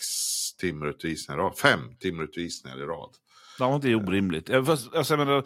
timmerutvisningar 0.60 1.40
i 1.40 1.44
rad. 1.44 1.58
Fem 1.58 1.80
timmerutvisningar 2.00 2.78
i 2.78 2.86
rad. 2.86 3.16
Ja, 3.60 3.80
det 3.82 3.92
är 3.92 3.96
orimligt. 3.96 4.50
Fast, 4.66 4.96
alltså, 4.96 5.14
jag 5.14 5.28
menar, 5.28 5.44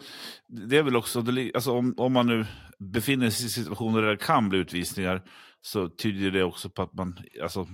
det 0.68 0.76
är 0.76 0.82
väl 0.82 0.96
också, 0.96 1.24
alltså, 1.54 1.72
om, 1.72 1.94
om 1.96 2.12
man 2.12 2.26
nu 2.26 2.46
befinner 2.78 3.30
sig 3.30 3.46
i 3.46 3.48
situationer 3.48 4.02
där 4.02 4.10
det 4.10 4.16
kan 4.16 4.48
bli 4.48 4.58
utvisningar 4.58 5.22
så 5.60 5.88
tyder 5.88 6.30
det 6.30 6.44
också 6.44 6.70
på 6.70 6.82
att 6.82 6.94
man, 6.94 7.18
alltså, 7.42 7.66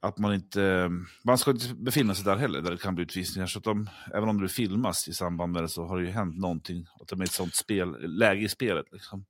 att 0.00 0.18
man 0.18 0.34
inte, 0.34 0.90
man 1.24 1.38
ska 1.38 1.50
inte 1.50 1.74
befinna 1.74 2.14
sig 2.14 2.24
där 2.24 2.36
heller, 2.36 2.60
där 2.60 2.70
det 2.70 2.82
kan 2.82 2.94
bli 2.94 3.04
utvisningar. 3.04 3.46
Så 3.46 3.58
att 3.58 3.64
de, 3.64 3.90
även 4.14 4.28
om 4.28 4.42
det 4.42 4.48
filmas 4.48 5.08
i 5.08 5.12
samband 5.12 5.52
med 5.52 5.62
det 5.62 5.68
så 5.68 5.86
har 5.86 5.98
det 5.98 6.04
ju 6.04 6.10
hänt 6.10 6.36
någonting, 6.38 6.86
att 7.00 7.08
de 7.08 7.20
är 7.20 7.24
ett 7.24 7.30
sånt 7.30 7.54
spel, 7.54 7.96
läge 8.18 8.40
i 8.40 8.48
spelet. 8.48 8.86
Liksom. 8.92 9.24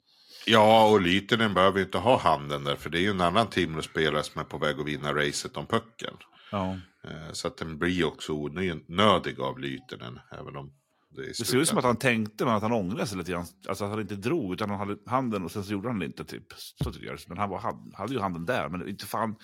Ja, 0.47 0.91
och 0.91 1.01
Lytinen 1.01 1.55
behöver 1.55 1.79
ju 1.79 1.85
inte 1.85 1.99
ha 1.99 2.19
handen 2.19 2.65
där. 2.65 2.77
För 2.77 2.91
det 2.91 2.99
är 2.99 3.03
ju 3.03 3.11
en 3.11 3.21
annan 3.21 3.47
Timrå-spelare 3.47 4.23
som 4.23 4.41
är 4.41 4.45
på 4.45 4.59
väg 4.59 4.81
att 4.81 4.87
vinna 4.87 5.15
racet 5.15 5.57
om 5.57 5.67
pucken. 5.67 6.15
Ja. 6.51 6.77
Eh, 7.05 7.33
Så 7.33 7.49
att 7.49 7.57
den 7.57 7.79
blir 7.79 8.05
också 8.05 8.33
onödig 8.33 9.41
av 9.41 9.59
Lytinen. 9.59 10.21
Även 10.31 10.57
om 10.57 10.73
det 11.11 11.23
är 11.23 11.27
Det 11.27 11.35
ser 11.35 11.59
ut 11.59 11.69
som 11.69 11.79
att 11.79 11.85
han 11.85 11.97
tänkte, 11.97 12.45
men 12.45 12.55
att 12.55 12.63
han 12.63 12.73
ångrade 12.73 13.07
sig 13.07 13.19
lite 13.19 13.31
grann. 13.33 13.47
Alltså 13.69 13.85
att 13.85 13.91
han 13.91 14.01
inte 14.01 14.17
drog, 14.17 14.53
utan 14.53 14.71
han 14.71 14.79
hade 14.79 14.99
handen 15.07 15.45
och 15.45 15.51
sen 15.51 15.65
så 15.65 15.73
gjorde 15.73 15.89
han 15.89 15.99
det 15.99 16.07
inte. 16.07 16.25
Typ. 16.25 16.53
Så 16.57 16.93
tycker 16.93 17.07
jag. 17.07 17.19
Men 17.29 17.39
han 17.39 17.51
var, 17.51 17.59
hade, 17.59 17.97
hade 17.97 18.15
ju 18.15 18.21
handen 18.21 18.47
där. 18.47 18.69
Men 18.69 18.89
inte 18.89 19.07
fan, 19.07 19.37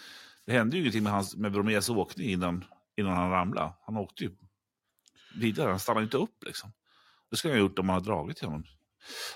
det 0.47 0.53
hände 0.53 0.77
ju 0.77 0.83
ingenting 0.83 1.03
med, 1.03 1.13
hans, 1.13 1.37
med 1.37 1.53
Bromés 1.53 1.89
åkning 1.89 2.31
innan, 2.31 2.65
innan 2.97 3.17
han 3.17 3.31
ramlade. 3.31 3.73
Han 3.87 3.97
åkte 3.97 4.25
ju 4.25 4.31
vidare, 5.37 5.71
han 5.71 5.81
stannade 5.81 6.05
inte 6.05 6.17
upp. 6.17 6.45
Liksom. 6.47 6.73
Det 7.31 7.37
skulle 7.37 7.55
han 7.55 7.61
ha 7.61 7.69
gjort 7.69 7.79
om 7.79 7.87
man 7.87 7.95
hade 7.95 8.07
dragit 8.07 8.37
till 8.37 8.47
honom. 8.47 8.65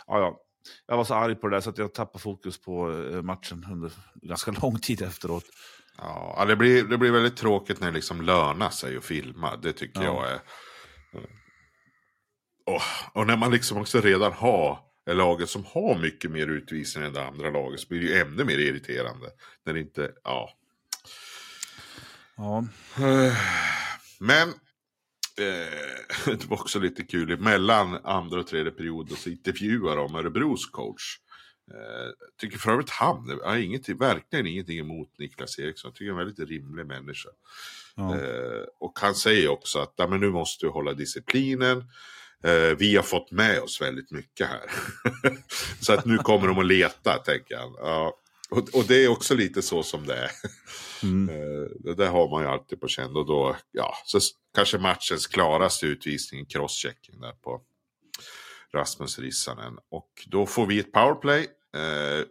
Ja, 0.06 0.18
ja. 0.18 0.40
Jag 0.86 0.96
var 0.96 1.04
så 1.04 1.14
arg 1.14 1.34
på 1.34 1.48
det 1.48 1.56
där 1.56 1.60
så 1.60 1.70
att 1.70 1.78
jag 1.78 1.94
tappade 1.94 2.22
fokus 2.22 2.58
på 2.62 2.92
eh, 2.92 3.22
matchen 3.22 3.66
under 3.72 3.92
ganska 4.14 4.50
lång 4.62 4.78
tid 4.78 5.02
efteråt. 5.02 5.44
Ja, 5.98 6.44
det 6.48 6.56
blir, 6.56 6.84
det 6.84 6.98
blir 6.98 7.10
väldigt 7.10 7.36
tråkigt 7.36 7.80
när 7.80 7.86
det 7.88 7.94
liksom 7.94 8.22
lönar 8.22 8.70
sig 8.70 8.96
att 8.96 9.04
filma. 9.04 9.56
Det 9.56 9.72
tycker 9.72 10.02
Ja. 10.02 10.06
jag 10.06 10.30
är... 10.32 10.40
Och, 12.66 12.82
och 13.20 13.26
när 13.26 13.36
man 13.36 13.50
liksom 13.50 13.78
också 13.78 14.00
redan 14.00 14.32
har 14.32 14.78
laget 15.10 15.48
som 15.50 15.64
har 15.64 15.98
mycket 15.98 16.30
mer 16.30 16.46
utvisning 16.46 17.04
än 17.04 17.12
det 17.12 17.26
andra 17.26 17.50
laget 17.50 17.80
så 17.80 17.88
blir 17.88 18.00
det 18.00 18.06
ju 18.06 18.18
ännu 18.20 18.44
mer 18.44 18.58
irriterande. 18.58 19.26
När 19.66 19.72
det 19.74 19.80
inte, 19.80 20.12
ja. 20.24 20.50
Ja, 22.36 22.64
Men 24.20 24.48
eh, 25.38 26.26
det 26.26 26.44
var 26.44 26.60
också 26.60 26.78
lite 26.78 27.02
kul. 27.02 27.40
Mellan 27.40 27.94
andra 28.04 28.40
och 28.40 28.46
tredje 28.46 28.72
perioden 28.72 29.16
så 29.16 29.30
intervjuar 29.30 29.96
de 29.96 30.14
Örebros 30.14 30.70
coach. 30.70 31.02
Eh, 31.70 32.10
tycker 32.40 32.58
för 32.58 32.72
övrigt 32.72 32.90
han, 32.90 33.38
jag 33.42 33.50
har 33.50 33.56
ingenting, 33.56 33.96
verkligen 33.96 34.46
ingenting 34.46 34.78
emot 34.78 35.18
Niklas 35.18 35.58
Eriksson. 35.58 35.88
Jag 35.88 35.94
tycker 35.94 36.10
han 36.10 36.18
är 36.18 36.22
en 36.22 36.26
väldigt 36.26 36.48
rimlig 36.48 36.86
människa. 36.86 37.28
ja. 37.96 38.16
Eh, 38.16 38.64
och 38.80 38.98
han 38.98 39.14
säger 39.14 39.48
också 39.48 39.78
att 39.78 39.92
ja, 39.96 40.06
men 40.06 40.20
nu 40.20 40.30
måste 40.30 40.66
du 40.66 40.70
hålla 40.70 40.92
disciplinen. 40.92 41.78
Eh, 42.44 42.76
vi 42.78 42.96
har 42.96 43.02
fått 43.02 43.30
med 43.30 43.60
oss 43.60 43.80
väldigt 43.80 44.10
mycket 44.10 44.46
här. 44.46 44.70
så 45.80 45.92
att 45.92 46.04
nu 46.04 46.18
kommer 46.18 46.48
de 46.48 46.58
att 46.58 46.66
leta, 46.66 47.18
tänker 47.18 47.56
han. 47.56 47.74
Ja. 47.78 48.14
Och, 48.50 48.74
och 48.74 48.84
det 48.88 49.04
är 49.04 49.08
också 49.08 49.34
lite 49.34 49.62
så 49.62 49.82
som 49.82 50.06
det 50.06 50.16
är. 50.16 50.30
Mm. 51.02 51.26
Det 51.80 51.94
där 51.94 52.08
har 52.08 52.30
man 52.30 52.42
ju 52.42 52.48
alltid 52.48 52.80
på 52.80 52.88
känn. 52.88 53.16
Och 53.16 53.26
då, 53.26 53.56
ja, 53.72 53.94
så 54.04 54.18
kanske 54.54 54.78
matchens 54.78 55.26
klaraste 55.26 55.86
utvisning, 55.86 56.46
crosschecking 56.46 57.20
där 57.20 57.32
på 57.32 57.60
Rasmus 58.74 59.18
Rissanen. 59.18 59.78
Och 59.90 60.08
då 60.26 60.46
får 60.46 60.66
vi 60.66 60.78
ett 60.78 60.92
powerplay. 60.92 61.46
Eh, 61.76 62.24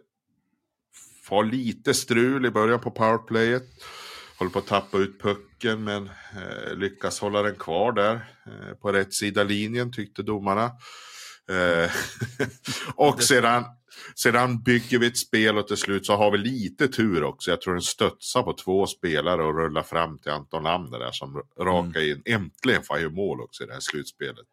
får 1.24 1.44
lite 1.44 1.94
strul 1.94 2.46
i 2.46 2.50
början 2.50 2.80
på 2.80 2.90
powerplayet. 2.90 3.64
Håller 4.38 4.50
på 4.52 4.58
att 4.58 4.66
tappa 4.66 4.98
ut 4.98 5.22
pucken 5.22 5.84
men 5.84 6.06
eh, 6.06 6.74
lyckas 6.76 7.20
hålla 7.20 7.42
den 7.42 7.56
kvar 7.56 7.92
där 7.92 8.14
eh, 8.46 8.74
på 8.74 8.92
rätt 8.92 9.14
sida 9.14 9.44
linjen 9.44 9.92
tyckte 9.92 10.22
domarna. 10.22 10.64
Eh, 11.50 11.90
och 12.94 13.22
sedan, 13.22 13.64
sedan 14.14 14.62
bygger 14.62 14.98
vi 14.98 15.06
ett 15.06 15.18
spel 15.18 15.58
och 15.58 15.68
till 15.68 15.76
slut 15.76 16.06
så 16.06 16.16
har 16.16 16.30
vi 16.30 16.38
lite 16.38 16.88
tur 16.88 17.24
också. 17.24 17.50
Jag 17.50 17.60
tror 17.60 17.74
den 17.74 17.82
studsar 17.82 18.42
på 18.42 18.52
två 18.52 18.86
spelare 18.86 19.44
och 19.44 19.54
rullar 19.54 19.82
fram 19.82 20.18
till 20.18 20.32
Anton 20.32 20.62
Lander 20.62 20.98
där 20.98 21.12
som 21.12 21.42
rakar 21.60 22.00
in. 22.10 22.22
Äntligen 22.24 22.82
får 22.82 22.94
han 22.94 23.02
ju 23.02 23.10
mål 23.10 23.40
också 23.40 23.62
i 23.62 23.66
det 23.66 23.72
här 23.72 23.80
slutspelet. 23.80 24.46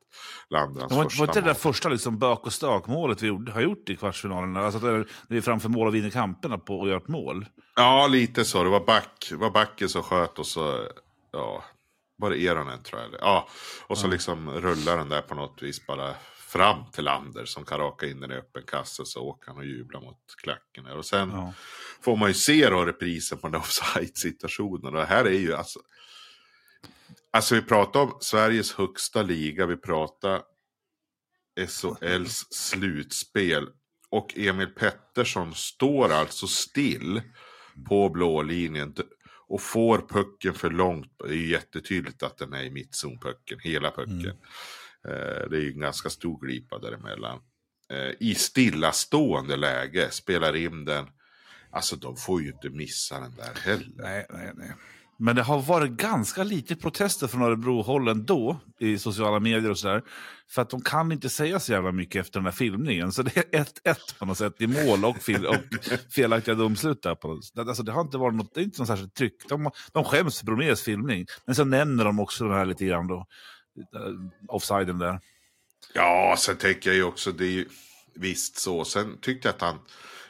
Lander 0.50 0.82
hans 0.82 0.90
Det 0.92 0.96
var, 0.98 1.12
var 1.20 1.28
inte 1.28 1.42
det 1.42 1.48
där 1.48 1.54
första 1.54 1.90
liksom, 1.90 2.20
bök 2.20 2.40
och 2.46 2.54
stök-målet 2.54 3.22
vi 3.24 3.28
gjorde, 3.28 3.52
har 3.52 3.62
gjort 3.62 3.90
i 3.90 3.96
kvartsfinalen? 3.96 4.58
Alltså 4.58 4.78
att 4.78 4.84
det 4.84 4.90
är- 4.90 4.94
när 4.98 5.06
vi 5.28 5.38
är 5.38 5.42
framför 5.42 5.70
mål 5.70 5.88
och 5.88 5.96
vinner 5.96 6.10
kamperna 6.10 6.58
på 6.58 6.82
att 6.82 6.88
göra 6.88 6.98
ett 6.98 7.08
mål. 7.08 7.46
Ja, 7.75 8.08
lite 8.08 8.46
så. 8.46 8.64
Det 8.64 8.70
var, 8.70 8.86
back, 8.86 9.32
var 9.36 9.50
backen 9.52 9.90
som 9.90 10.04
sköt 10.04 10.40
och 10.40 10.48
så, 10.48 10.88
ja, 11.32 11.64
var 12.18 12.30
det 12.30 12.38
Eronen 12.48 12.84
tror 12.84 13.02
jag. 13.02 13.10
Ja, 13.22 13.48
och 13.88 13.98
så 13.98 14.08
liksom 14.08 14.50
rullar 14.52 14.98
den 14.98 15.10
där 15.10 15.22
på 15.22 15.36
något 15.36 15.62
vis 15.62 15.88
bara 15.88 16.14
fram 16.56 16.92
till 16.92 17.04
Lander 17.04 17.46
som 17.46 17.66
kan 17.66 17.80
raka 17.80 18.08
in 18.08 18.20
den 18.20 18.32
i 18.32 18.36
öppen 18.36 18.64
kasse 18.68 19.06
så 19.06 19.22
åker 19.22 19.48
han 19.48 19.58
och 19.58 19.66
jublar 19.66 20.02
mot 20.02 20.18
klacken. 20.44 20.86
Och 20.86 21.06
sen 21.06 21.30
Ja. 21.30 21.54
får 22.02 22.16
man 22.18 22.28
ju 22.30 22.34
se 22.34 22.70
då 22.70 22.86
reprisen 22.86 23.38
på 23.38 23.48
den 23.50 23.62
offside-situationen. 23.62 24.86
Och 24.94 25.00
det 25.00 25.06
här 25.06 25.26
är 25.26 25.40
ju 25.40 25.54
alltså... 25.54 25.80
Alltså 27.32 27.56
vi 27.56 27.62
pratar 27.62 28.00
om 28.00 28.18
Sveriges 28.22 28.74
högsta 28.74 29.22
liga, 29.22 29.66
vi 29.66 29.78
pratar 29.78 30.42
SHLs 31.68 32.46
slutspel. 32.54 33.68
Och 34.10 34.38
Emil 34.38 34.68
Pettersson 34.68 35.56
står 35.56 36.10
alltså 36.12 36.48
still 36.48 37.22
på 37.90 38.10
blå 38.10 38.42
linjen 38.42 38.96
och 39.48 39.62
får 39.62 39.98
pucken 39.98 40.54
för 40.54 40.70
långt. 40.70 41.12
Det 41.20 41.30
är 41.30 41.34
ju 41.38 41.48
jättetydligt 41.52 42.24
att 42.24 42.38
den 42.38 42.54
är 42.54 42.64
i 42.64 42.70
mittzonpucken, 42.72 43.60
hela 43.60 43.92
pucken. 43.92 44.26
Eh, 44.28 44.36
Eh, 45.08 45.50
det 45.50 45.58
är 45.58 45.62
ju 45.62 45.72
en 45.72 45.80
ganska 45.80 46.10
stor 46.10 46.40
glipa 46.46 46.80
däremellan. 46.80 47.40
Eh, 47.92 48.14
I 48.20 48.36
stillastående 48.36 49.56
läge 49.56 50.12
spelar 50.12 50.56
in 50.56 50.86
den. 50.86 51.06
Alltså 51.72 51.96
de 51.96 52.16
får 52.16 52.42
ju 52.42 52.48
inte 52.52 52.70
missa 52.70 53.20
den 53.20 53.36
där 53.36 53.62
heller. 53.62 53.92
Nej, 53.96 54.26
nej, 54.30 54.52
nej. 54.56 54.72
Men 55.20 55.36
det 55.36 55.42
har 55.44 55.62
varit 55.62 55.92
ganska 55.92 56.44
lite 56.44 56.76
protester 56.76 57.28
från 57.28 57.42
Örebrohåll 57.42 58.08
ändå 58.08 58.60
i 58.80 58.98
sociala 58.98 59.40
medier 59.40 59.72
och 59.72 59.80
sådär. 59.80 60.02
För 60.50 60.62
att 60.62 60.70
de 60.70 60.82
kan 60.82 61.12
inte 61.12 61.30
säga 61.30 61.60
så 61.60 61.72
jävla 61.72 61.92
mycket 61.92 62.22
efter 62.22 62.40
den 62.40 62.46
här 62.46 62.52
filmningen. 62.52 63.12
Så 63.12 63.22
det 63.24 63.38
är 63.38 63.64
1-1 63.64 64.20
på 64.20 64.26
något 64.26 64.38
sätt 64.38 64.54
i 64.62 64.68
mål 64.68 65.06
och, 65.06 65.16
fil- 65.22 65.46
och 65.46 65.56
felaktiga 66.16 66.56
domslut 66.56 67.02
där. 67.04 67.16
På 67.16 67.28
något. 67.28 67.46
sätt. 67.46 67.60
Alltså, 67.60 67.84
det 67.84 67.92
har 67.92 68.02
inte 68.02 68.18
varit 68.18 68.36
något, 68.36 68.54
det 68.54 68.60
är 68.62 68.64
inte 68.64 68.82
något 68.82 68.88
särskilt 68.88 69.14
tryck. 69.16 69.50
De, 69.50 69.72
de 69.92 70.04
skäms 70.04 70.40
för 70.40 70.46
Bromés 70.46 70.82
filmning. 70.84 71.26
Men 71.46 71.56
så 71.56 71.64
nämner 71.66 72.06
de 72.06 72.20
också 72.20 72.44
den 72.44 72.54
här 72.54 72.66
lite 72.66 72.86
grann 72.86 73.08
då. 73.08 73.26
Offsiden 74.48 75.00
där. 75.00 75.20
Ja, 75.94 76.36
sen 76.39 76.58
tänker 76.58 76.89
jag 76.89 76.98
ju 76.98 77.03
också, 77.03 77.32
det 77.32 77.46
är 77.46 77.51
ju 77.51 77.65
visst 78.15 78.58
så. 78.58 78.86
Sen 78.86 79.17
tyckte 79.22 79.48
jag 79.48 79.55
att 79.55 79.62
han, 79.62 79.79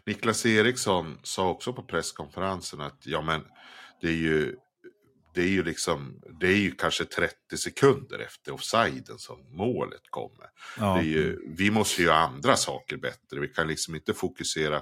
Niklas 0.06 0.46
Eriksson 0.46 1.20
sa 1.24 1.50
också 1.50 1.74
på 1.74 1.84
presskonferensen 1.84 2.82
att 2.82 3.02
ja 3.04 3.22
men 3.22 3.42
det 4.02 4.08
är 4.08 4.14
ju, 4.16 4.56
det 5.34 5.42
är 5.42 5.48
ju 5.48 5.64
liksom, 5.64 6.22
det 6.40 6.48
är 6.48 6.58
ju 6.58 6.72
kanske 6.72 7.06
30 7.06 7.58
sekunder 7.58 8.20
efter 8.20 8.54
offsiden 8.54 9.18
som 9.18 9.38
målet 9.58 10.02
kommer. 10.10 10.46
Ja. 10.78 11.02
Ju, 11.02 11.40
vi 11.58 11.72
måste 11.72 12.02
ju 12.02 12.08
göra 12.08 12.18
andra 12.18 12.56
saker 12.56 12.98
bättre. 12.98 13.40
Vi 13.40 13.48
kan 13.48 13.68
liksom 13.68 13.96
inte 13.96 14.14
fokusera. 14.14 14.82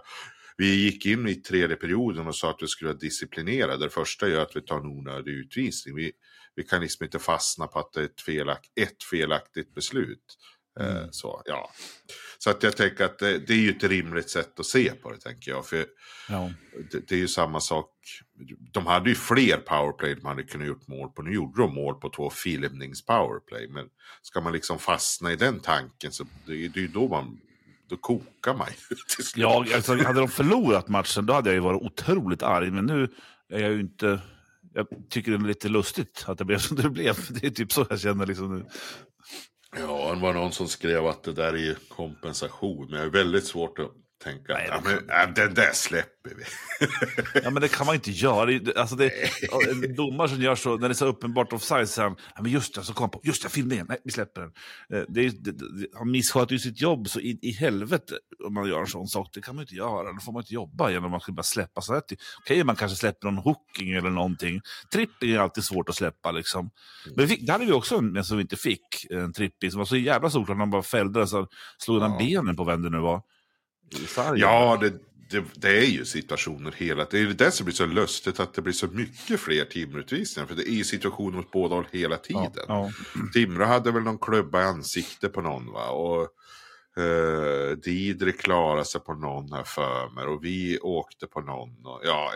Vi 0.58 0.76
gick 0.76 1.06
in 1.06 1.28
i 1.28 1.36
tredje 1.36 1.76
perioden 1.76 2.28
och 2.28 2.36
sa 2.36 2.50
att 2.50 2.62
vi 2.62 2.68
skulle 2.68 2.90
vara 2.90 2.98
disciplinerade. 2.98 3.86
Det 3.86 3.90
första 3.90 4.28
gör 4.28 4.42
att 4.42 4.56
vi 4.56 4.62
tar 4.62 4.80
en 4.80 4.86
onödig 4.86 5.32
utvisning. 5.32 5.96
Vi, 5.96 6.12
vi 6.56 6.64
kan 6.64 6.82
liksom 6.82 7.04
inte 7.04 7.20
fastna 7.20 7.68
på 7.68 7.80
att 7.80 7.94
det 7.94 8.02
är 8.02 8.06
ett, 8.06 8.22
felak, 8.22 8.72
ett 8.76 9.04
felaktigt 9.04 9.76
beslut. 9.76 10.38
Eh, 10.80 11.06
så, 11.12 11.42
ja. 11.46 11.72
så 12.38 12.50
att 12.50 12.64
jag 12.64 12.78
tänker 12.78 13.06
att 13.06 13.20
det, 13.20 13.38
det, 13.38 13.54
är 13.54 13.58
ju 13.58 13.70
ett 13.70 13.84
rimligt 13.84 14.30
sätt 14.30 14.60
att 14.60 14.66
se 14.66 14.92
på 14.92 15.12
det, 15.12 15.18
tänker 15.18 15.52
jag. 15.52 15.66
För 15.66 15.86
ja. 16.30 16.52
det, 16.92 17.08
det, 17.08 17.16
är 17.16 17.20
ju 17.20 17.28
samma 17.28 17.60
sak. 17.60 17.90
De 18.72 18.86
hade 18.86 19.10
ju 19.10 19.16
fler 19.16 19.58
powerplay 19.58 20.16
de 20.16 20.26
hade 20.26 20.44
kunnat 20.44 20.68
gjort 20.68 20.88
mål 20.88 21.10
på. 21.10 21.22
Nu 21.22 21.34
gjorde 21.34 21.62
de 21.62 21.74
mål 21.74 21.96
på 21.96 22.10
två 22.10 22.30
filmnings 22.30 23.06
powerplay. 23.06 23.68
Men 23.68 23.86
ska 24.22 24.42
man 24.42 24.54
liksom 24.54 24.80
fastna 24.80 25.32
i 25.32 25.36
den 25.36 25.60
tanken 25.60 26.12
så 26.12 26.24
det, 26.24 26.68
det 26.68 26.80
är 26.80 26.82
ju 26.82 26.88
då 26.88 27.08
man 27.08 27.40
då 27.90 27.98
kokar 27.98 28.54
man 28.54 28.68
ju. 28.68 28.96
ja, 29.42 29.66
alltså, 29.76 30.04
hade 30.04 30.20
de 30.20 30.28
förlorat 30.28 30.88
matchen 30.88 31.26
då 31.26 31.34
hade 31.34 31.50
jag 31.50 31.56
ju 31.56 31.60
varit 31.60 31.82
otroligt 31.82 32.44
arg. 32.44 32.72
Men 32.72 32.86
nu 32.86 33.10
är 33.50 33.60
jag 33.60 33.72
ju 33.72 33.80
inte... 33.80 34.22
Jag 34.74 34.88
tycker 35.10 35.32
det 35.32 35.38
är 35.38 35.48
lite 35.48 35.70
lustigt 35.70 36.24
att 36.28 36.38
det 36.38 36.46
blev 36.46 36.58
som 36.58 36.78
det 36.78 36.90
blev. 36.90 37.16
Det 37.42 37.48
är 37.48 37.52
typ 37.52 37.72
så 37.72 37.86
jag 37.90 38.00
känner 38.00 38.26
liksom 38.26 38.58
nu. 38.58 38.66
Ja, 39.78 40.14
det 40.14 40.22
var 40.22 40.34
någon 40.34 40.52
som 40.52 40.68
skrev 40.68 41.08
att 41.08 41.24
det 41.24 41.34
där 41.34 41.56
är 41.56 41.78
kompensation. 41.90 42.88
Men 42.90 43.00
jag 43.00 43.06
är 43.08 43.12
väldigt 43.12 43.46
svårt 43.46 43.80
att 43.80 43.92
tänka 44.24 44.54
Nej, 44.54 44.70
men, 44.84 45.00
ja, 45.08 45.26
den 45.26 45.54
där 45.54 45.74
släpper 45.74 46.32
vi. 46.36 46.44
ja, 47.44 47.50
men 47.50 47.62
det 47.62 47.68
kan 47.68 47.86
man 47.86 47.96
inte 47.96 48.12
göra. 48.12 48.60
Alltså 48.76 48.96
det, 48.96 49.12
en 49.70 49.96
domare 49.96 50.30
som 50.30 50.42
gör 50.42 50.56
så, 50.56 50.78
när 50.78 50.90
det 50.90 50.92
är 50.92 50.94
så 50.94 51.06
uppenbart 51.06 51.54
offside, 51.54 51.90
så 51.90 52.02
han, 52.02 52.16
ja, 52.36 52.42
men 52.42 52.52
just 52.52 52.76
det, 52.76 52.84
så 52.84 52.94
kom 52.94 53.10
på, 53.10 53.22
just 53.24 53.44
det, 53.44 53.50
filmningen, 53.50 53.86
nej, 53.90 53.98
vi 54.04 54.12
släpper 54.12 54.42
den. 54.42 54.52
Eh, 54.94 55.06
det, 55.10 55.30
det, 55.30 55.52
det, 55.52 55.88
han 55.94 56.12
missköter 56.12 56.54
ju 56.54 56.60
sitt 56.60 56.82
jobb 56.82 57.10
så 57.10 57.20
in 57.20 57.40
i 57.42 57.52
helvete 57.52 58.14
om 58.46 58.54
man 58.54 58.70
gör 58.70 58.80
en 58.80 58.88
sån 58.88 59.08
sak. 59.08 59.30
Det 59.34 59.42
kan 59.42 59.56
man 59.56 59.62
inte 59.62 59.76
göra, 59.76 60.14
då 60.14 60.20
får 60.20 60.32
man 60.32 60.42
inte 60.42 60.54
jobba 60.54 60.92
genom 60.92 61.14
att 61.14 61.26
bara 61.28 61.44
släppa 61.44 61.82
så 61.82 61.94
här. 61.94 62.02
Okej, 62.02 62.18
okay, 62.46 62.64
man 62.64 62.76
kanske 62.76 62.98
släpper 62.98 63.28
någon 63.32 63.38
hooking 63.38 63.92
eller 63.92 64.10
någonting. 64.10 64.62
Tripping 64.94 65.32
är 65.32 65.40
alltid 65.40 65.64
svårt 65.64 65.90
att 65.90 65.96
släppa 65.96 66.32
liksom. 66.32 66.70
Men 67.16 67.28
fick, 67.28 67.46
där 67.46 67.54
hade 67.54 67.66
vi 67.66 67.72
också 67.72 67.96
en 67.96 68.24
som 68.24 68.38
vi 68.38 68.42
inte 68.42 68.56
fick, 68.56 69.06
en 69.10 69.34
tripping 69.34 69.72
som 69.72 69.78
var 69.78 69.86
så 69.86 69.98
jävla 69.98 70.30
solklar, 70.30 70.56
han 70.56 70.70
bara 70.70 70.84
fällde 70.84 71.20
den 71.20 71.28
så 71.28 71.48
slog 71.78 72.02
ja. 72.02 72.16
benen 72.20 72.56
på 72.56 72.64
vem 72.64 72.82
det 72.82 72.90
nu 72.90 73.00
var. 73.00 73.22
Ja, 74.36 74.78
det, 74.82 74.94
det, 75.30 75.44
det, 75.56 75.78
är 75.78 75.86
ju 75.86 76.06
situationer 76.06 76.72
hela 76.72 77.08
Det 77.12 77.20
är 77.20 77.26
det 77.26 77.52
som 77.52 77.66
blir 77.66 77.76
så 77.76 77.86
lustigt 77.86 78.40
att 78.40 78.54
det 78.54 78.62
blir 78.62 78.74
så 78.74 78.88
mycket 78.88 79.40
fler 79.40 79.66
Timrå-utvisningar. 79.66 80.48
För 80.48 80.56
det 80.56 80.70
är 80.70 80.74
ju 80.74 80.84
situationer 80.84 81.40
åt 81.40 81.52
båda 81.52 81.76
håll 81.76 81.88
hela 81.92 82.18
tiden. 82.18 82.52
Ja, 82.56 82.64
ja. 82.68 82.92
Timrå 83.34 83.66
hade 83.66 83.92
väl 83.92 84.04
någon 84.04 84.18
klubba 84.18 84.62
i 84.62 84.66
ansiktet 84.66 85.34
på 85.34 85.42
någon 85.42 85.72
va. 85.72 85.90
Och 85.90 86.30
uh, 86.98 87.78
Didre 87.78 88.32
klarade 88.32 88.86
sig 88.86 89.02
på 89.02 89.14
någon 89.14 89.54
här 89.54 89.64
för 89.64 90.10
mig. 90.10 90.26
Och 90.26 90.46
vi 90.46 90.80
åkte 90.80 91.28
på 91.28 91.42
någon. 91.42 91.86
Och, 91.86 92.02
ja, 92.04 92.32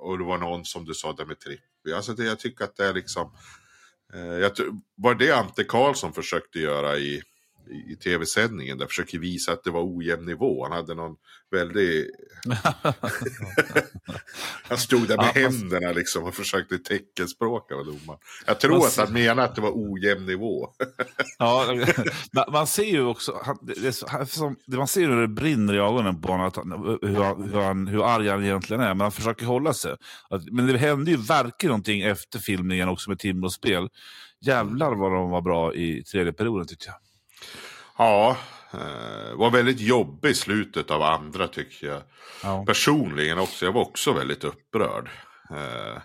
och 0.00 0.18
det 0.18 0.24
var 0.24 0.38
någon 0.38 0.64
som 0.64 0.84
du 0.84 0.94
sa 0.94 1.12
där 1.12 1.24
med 1.24 1.40
Trippi. 1.40 1.92
Alltså 1.94 2.12
det, 2.12 2.24
jag 2.24 2.38
tycker 2.38 2.64
att 2.64 2.76
det 2.76 2.86
är 2.86 2.94
liksom. 2.94 3.32
Uh, 4.14 4.38
jag, 4.38 4.52
var 4.94 5.14
det 5.14 5.32
Ante 5.32 5.64
Karlsson 5.64 6.12
försökte 6.12 6.58
göra 6.58 6.96
i 6.96 7.22
i 7.70 7.96
tv-sändningen 7.96 8.78
där 8.78 8.86
försöker 8.86 9.18
visa 9.18 9.52
att 9.52 9.64
det 9.64 9.70
var 9.70 9.96
ojämn 9.96 10.24
nivå. 10.24 10.64
Han 10.64 10.72
hade 10.72 10.94
någon 10.94 11.16
väldigt... 11.50 12.10
han 14.68 14.78
stod 14.78 15.08
där 15.08 15.16
med 15.16 15.32
ja, 15.34 15.40
händerna 15.40 15.92
liksom 15.92 16.24
och 16.24 16.34
försökte 16.34 16.78
teckenspråka 16.78 17.76
vad 17.76 17.86
domaren. 17.86 18.20
Jag 18.46 18.60
tror 18.60 18.78
man 18.78 18.86
att 18.86 18.96
han 18.96 19.12
menade 19.12 19.42
att 19.42 19.54
det 19.54 19.60
var 19.60 19.72
ojämn 19.74 20.26
nivå. 20.26 20.68
ja, 21.38 21.76
man 22.52 22.66
ser 22.66 22.84
ju 22.84 23.04
också, 23.04 23.40
man 24.66 24.88
ser 24.88 25.08
hur 25.08 25.20
det 25.20 25.28
brinner 25.28 25.74
i 25.74 25.78
ögonen 25.78 26.20
på 26.20 26.32
honom, 26.32 26.50
han, 26.54 26.72
hur, 27.02 27.52
hur, 27.52 27.60
han, 27.60 27.86
hur 27.86 28.14
arg 28.14 28.28
han 28.28 28.44
egentligen 28.44 28.82
är, 28.82 28.88
men 28.88 29.00
han 29.00 29.12
försöker 29.12 29.46
hålla 29.46 29.74
sig. 29.74 29.96
Men 30.50 30.66
det 30.66 30.78
hände 30.78 31.10
ju 31.10 31.16
verkligen 31.16 31.70
någonting 31.70 32.02
efter 32.02 32.38
filmningen 32.38 32.88
också 32.88 33.10
med 33.10 33.18
Timrås 33.18 33.54
spel. 33.54 33.88
Jävlar 34.40 34.94
vad 34.94 35.12
de 35.12 35.30
var 35.30 35.42
bra 35.42 35.74
i 35.74 36.04
tredje 36.04 36.32
perioden 36.32 36.66
tyckte 36.66 36.86
jag. 36.86 37.05
Ja, 37.98 38.36
eh, 38.72 39.36
var 39.36 39.50
väldigt 39.50 39.80
jobbig 39.80 40.30
i 40.30 40.34
slutet 40.34 40.90
av 40.90 41.02
andra 41.02 41.48
tycker 41.48 41.86
jag. 41.86 42.02
Ja. 42.42 42.64
Personligen 42.66 43.38
också, 43.38 43.64
jag 43.64 43.72
var 43.72 43.82
också 43.82 44.12
väldigt 44.12 44.44
upprörd. 44.44 45.08
Eh, 45.50 46.02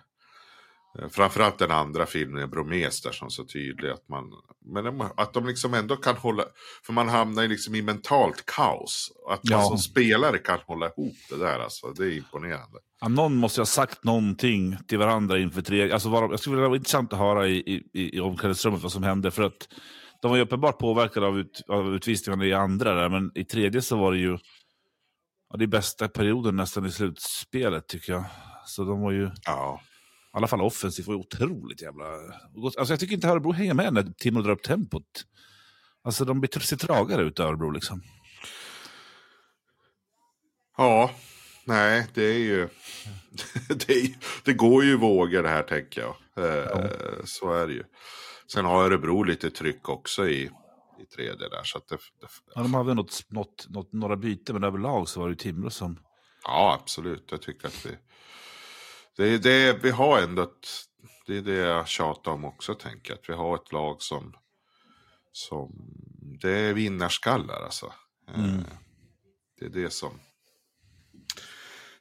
framförallt 1.12 1.58
den 1.58 1.72
andra 1.72 2.06
filmen, 2.06 2.50
Bromes, 2.50 3.02
där 3.02 3.12
som 3.12 3.30
så 3.30 3.44
tydlig 3.46 3.90
att 3.90 4.10
man, 4.10 4.24
men 4.66 5.02
att 5.16 5.34
de 5.34 5.46
liksom 5.46 5.74
ändå 5.74 5.96
kan 5.96 6.16
hålla, 6.16 6.44
för 6.86 6.94
man 6.94 7.10
hamnar 7.10 7.48
liksom 7.48 7.76
i 7.76 7.82
mentalt 7.82 8.46
kaos. 8.46 9.12
Att 9.30 9.50
man 9.50 9.66
som 9.66 9.78
spelare 9.78 10.38
kan 10.38 10.60
hålla 10.66 10.86
ihop 10.86 11.16
det 11.30 11.38
där, 11.38 11.60
alltså, 11.60 11.88
det 11.88 12.04
är 12.04 12.18
imponerande. 12.18 12.80
Ja, 13.02 13.08
någon 13.08 13.36
måste 13.36 13.62
ha 13.62 13.66
sagt 13.66 14.04
någonting 14.04 14.78
till 14.88 14.98
varandra 14.98 15.40
inför 15.40 15.62
tre, 15.62 15.92
alltså 15.92 16.10
var, 16.10 16.30
jag 16.30 16.40
skulle 16.40 16.56
vilja 16.56 16.70
vara 16.70 16.78
intressant 16.78 17.14
att 17.14 17.20
höra 17.20 17.48
i, 17.48 17.58
i, 17.94 18.18
i 18.18 18.20
omklädningsrummet 18.20 18.82
vad 18.82 18.92
som 18.92 19.04
hände, 19.04 19.32
för 19.32 19.44
att 19.44 19.68
de 20.22 20.32
var 20.32 20.38
ju 20.38 20.44
uppenbart 20.44 20.80
påverkade 20.80 21.26
av, 21.26 21.40
ut, 21.40 21.62
av 21.68 21.96
utvisningarna 21.96 22.46
i 22.46 22.54
andra 22.54 22.94
där, 22.94 23.10
men 23.10 23.32
i 23.36 23.44
tredje 23.44 23.82
så 23.82 23.98
var 23.98 24.12
det 24.12 24.18
ju 24.18 24.38
ja, 25.50 25.58
det 25.58 25.68
bästa 25.68 26.08
perioden 26.08 26.56
nästan 26.56 26.86
i 26.86 26.92
slutspelet 26.92 27.88
tycker 27.88 28.14
jag. 28.14 28.24
Så 28.66 28.84
de 28.84 29.02
var 29.02 29.12
ju, 29.12 29.32
ja. 29.46 29.82
i 30.34 30.38
alla 30.38 30.48
fall 30.48 30.62
offensivt, 30.62 31.08
var 31.08 31.16
otroligt 31.16 31.82
jävla... 31.82 32.06
Alltså 32.78 32.94
jag 32.94 33.00
tycker 33.00 33.16
inte 33.16 33.28
Örebro 33.28 33.52
hänger 33.52 33.74
med 33.74 33.94
när 33.94 34.04
Timo 34.04 34.42
drar 34.42 34.52
upp 34.52 34.64
tempot. 34.64 35.26
Alltså 36.04 36.26
de 36.26 36.48
ser 36.62 36.78
tragare 36.78 37.22
ut 37.22 37.40
Örebro 37.40 37.70
liksom. 37.70 38.02
Ja, 40.78 41.12
nej 41.66 42.08
det 42.14 42.24
är 42.24 42.40
ju... 42.40 42.68
det, 43.70 43.94
är, 43.94 44.16
det 44.44 44.54
går 44.54 44.84
ju 44.84 44.98
vågor 44.98 45.44
här 45.44 45.64
tänker 45.64 46.02
jag. 46.02 46.16
Eh, 46.46 46.56
ja. 46.56 46.90
Så 47.26 47.54
är 47.54 47.68
det 47.68 47.74
ju. 47.74 47.84
Sen 48.54 48.66
har 48.66 48.84
Örebro 48.84 49.24
lite 49.24 49.52
tryck 49.52 49.90
också 49.90 50.28
i, 50.28 50.52
i 51.00 51.06
tredje 51.16 51.50
där. 51.50 51.64
Så 51.64 51.80
det, 51.90 51.96
det, 51.96 52.28
ja, 52.56 52.62
de 52.62 52.74
hade 52.74 52.94
något, 52.94 53.26
något, 53.28 53.66
något, 53.70 53.94
några 53.94 54.16
byten, 54.16 54.56
men 54.56 54.64
överlag 54.64 55.10
så 55.10 55.20
var 55.20 55.30
det 55.30 55.36
Timrå 55.36 55.70
som... 55.70 56.00
Ja, 56.44 56.78
absolut. 56.82 57.32
Jag 57.32 57.42
tycker 57.42 57.68
att 57.68 57.86
vi... 57.86 57.98
Det, 59.16 59.38
det, 59.38 59.84
vi 59.84 59.90
har 59.90 60.22
ändå 60.22 60.42
ett... 60.42 60.68
Det 61.28 61.38
är 61.38 61.42
det 61.42 61.54
jag 61.54 61.88
tjatar 61.88 62.32
om 62.32 62.46
också, 62.46 62.74
tänker 62.74 63.14
Att 63.14 63.30
vi 63.30 63.34
har 63.34 63.56
ett 63.56 63.72
lag 63.72 64.02
som... 64.02 64.36
som 65.32 65.72
det 66.42 66.52
är 66.52 66.74
vinnarskallar, 66.74 67.62
alltså. 67.64 67.94
Mm. 68.36 68.60
Eh, 68.60 68.66
det 69.60 69.66
är 69.66 69.70
det 69.70 69.90
som 69.90 70.20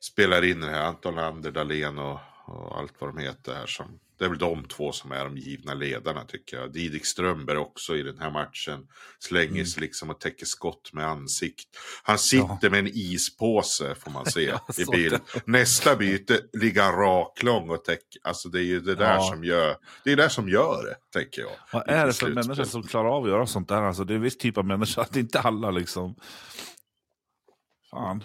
spelar 0.00 0.44
in 0.44 0.60
det 0.60 0.70
här. 0.70 0.84
Anton 0.84 1.14
Lander, 1.14 1.50
Dahlén 1.50 1.98
och, 1.98 2.18
och 2.46 2.78
allt 2.78 3.00
vad 3.00 3.10
de 3.10 3.18
heter 3.18 3.54
här 3.54 3.66
som 3.66 4.00
det 4.20 4.26
är 4.26 4.28
väl 4.28 4.38
de 4.38 4.64
två 4.64 4.92
som 4.92 5.12
är 5.12 5.24
de 5.24 5.37
givna 5.37 5.74
ledarna 5.74 6.24
tycker 6.24 6.56
jag. 6.56 6.72
Didik 6.72 7.06
Strömberg 7.06 7.59
också 7.59 7.96
i 7.96 8.02
den 8.02 8.18
här 8.18 8.30
matchen. 8.30 8.87
Slänger 9.18 9.64
sig 9.64 9.78
mm. 9.78 9.87
liksom 9.87 10.11
och 10.11 10.20
täcker 10.20 10.46
skott 10.46 10.92
med 10.92 11.06
ansikt. 11.06 11.68
Han 12.02 12.18
sitter 12.18 12.59
ja. 12.62 12.70
med 12.70 12.78
en 12.78 12.88
ispåse 12.88 13.94
får 13.94 14.11
man 14.11 14.26
se 14.26 14.40
i 14.78 14.85
bild. 14.92 15.20
Nästa 15.44 15.96
byte 15.96 16.40
ligger 16.52 16.83
han 16.83 16.94
raklång 16.94 17.70
och 17.70 17.85
täcker. 17.85 18.20
Alltså 18.22 18.48
det 18.48 18.59
är 18.59 18.64
ju 18.64 18.80
det 18.80 18.94
där 18.94 19.14
ja. 19.14 19.20
som 19.20 19.44
gör 19.44 19.76
det. 20.04 20.12
är 20.12 20.16
det 20.16 20.30
som 20.30 20.48
gör 20.48 20.85
det, 20.85 21.20
tänker 21.20 21.42
jag. 21.42 21.52
Vad 21.72 21.88
är 21.88 22.06
det 22.06 22.12
för 22.12 22.28
människor 22.28 22.64
som 22.64 22.83
klarar 22.83 23.09
av 23.09 23.24
att 23.24 23.30
göra 23.30 23.46
sånt 23.46 23.68
där? 23.68 23.83
Alltså, 23.83 24.04
det 24.04 24.12
är 24.12 24.16
en 24.16 24.22
viss 24.22 24.38
typ 24.38 24.59
av 24.59 24.64
människor, 24.64 25.06
det 25.11 25.18
är 25.18 25.20
inte 25.20 25.40
alla 25.40 25.70
liksom. 25.70 26.14
Fan. 27.90 28.24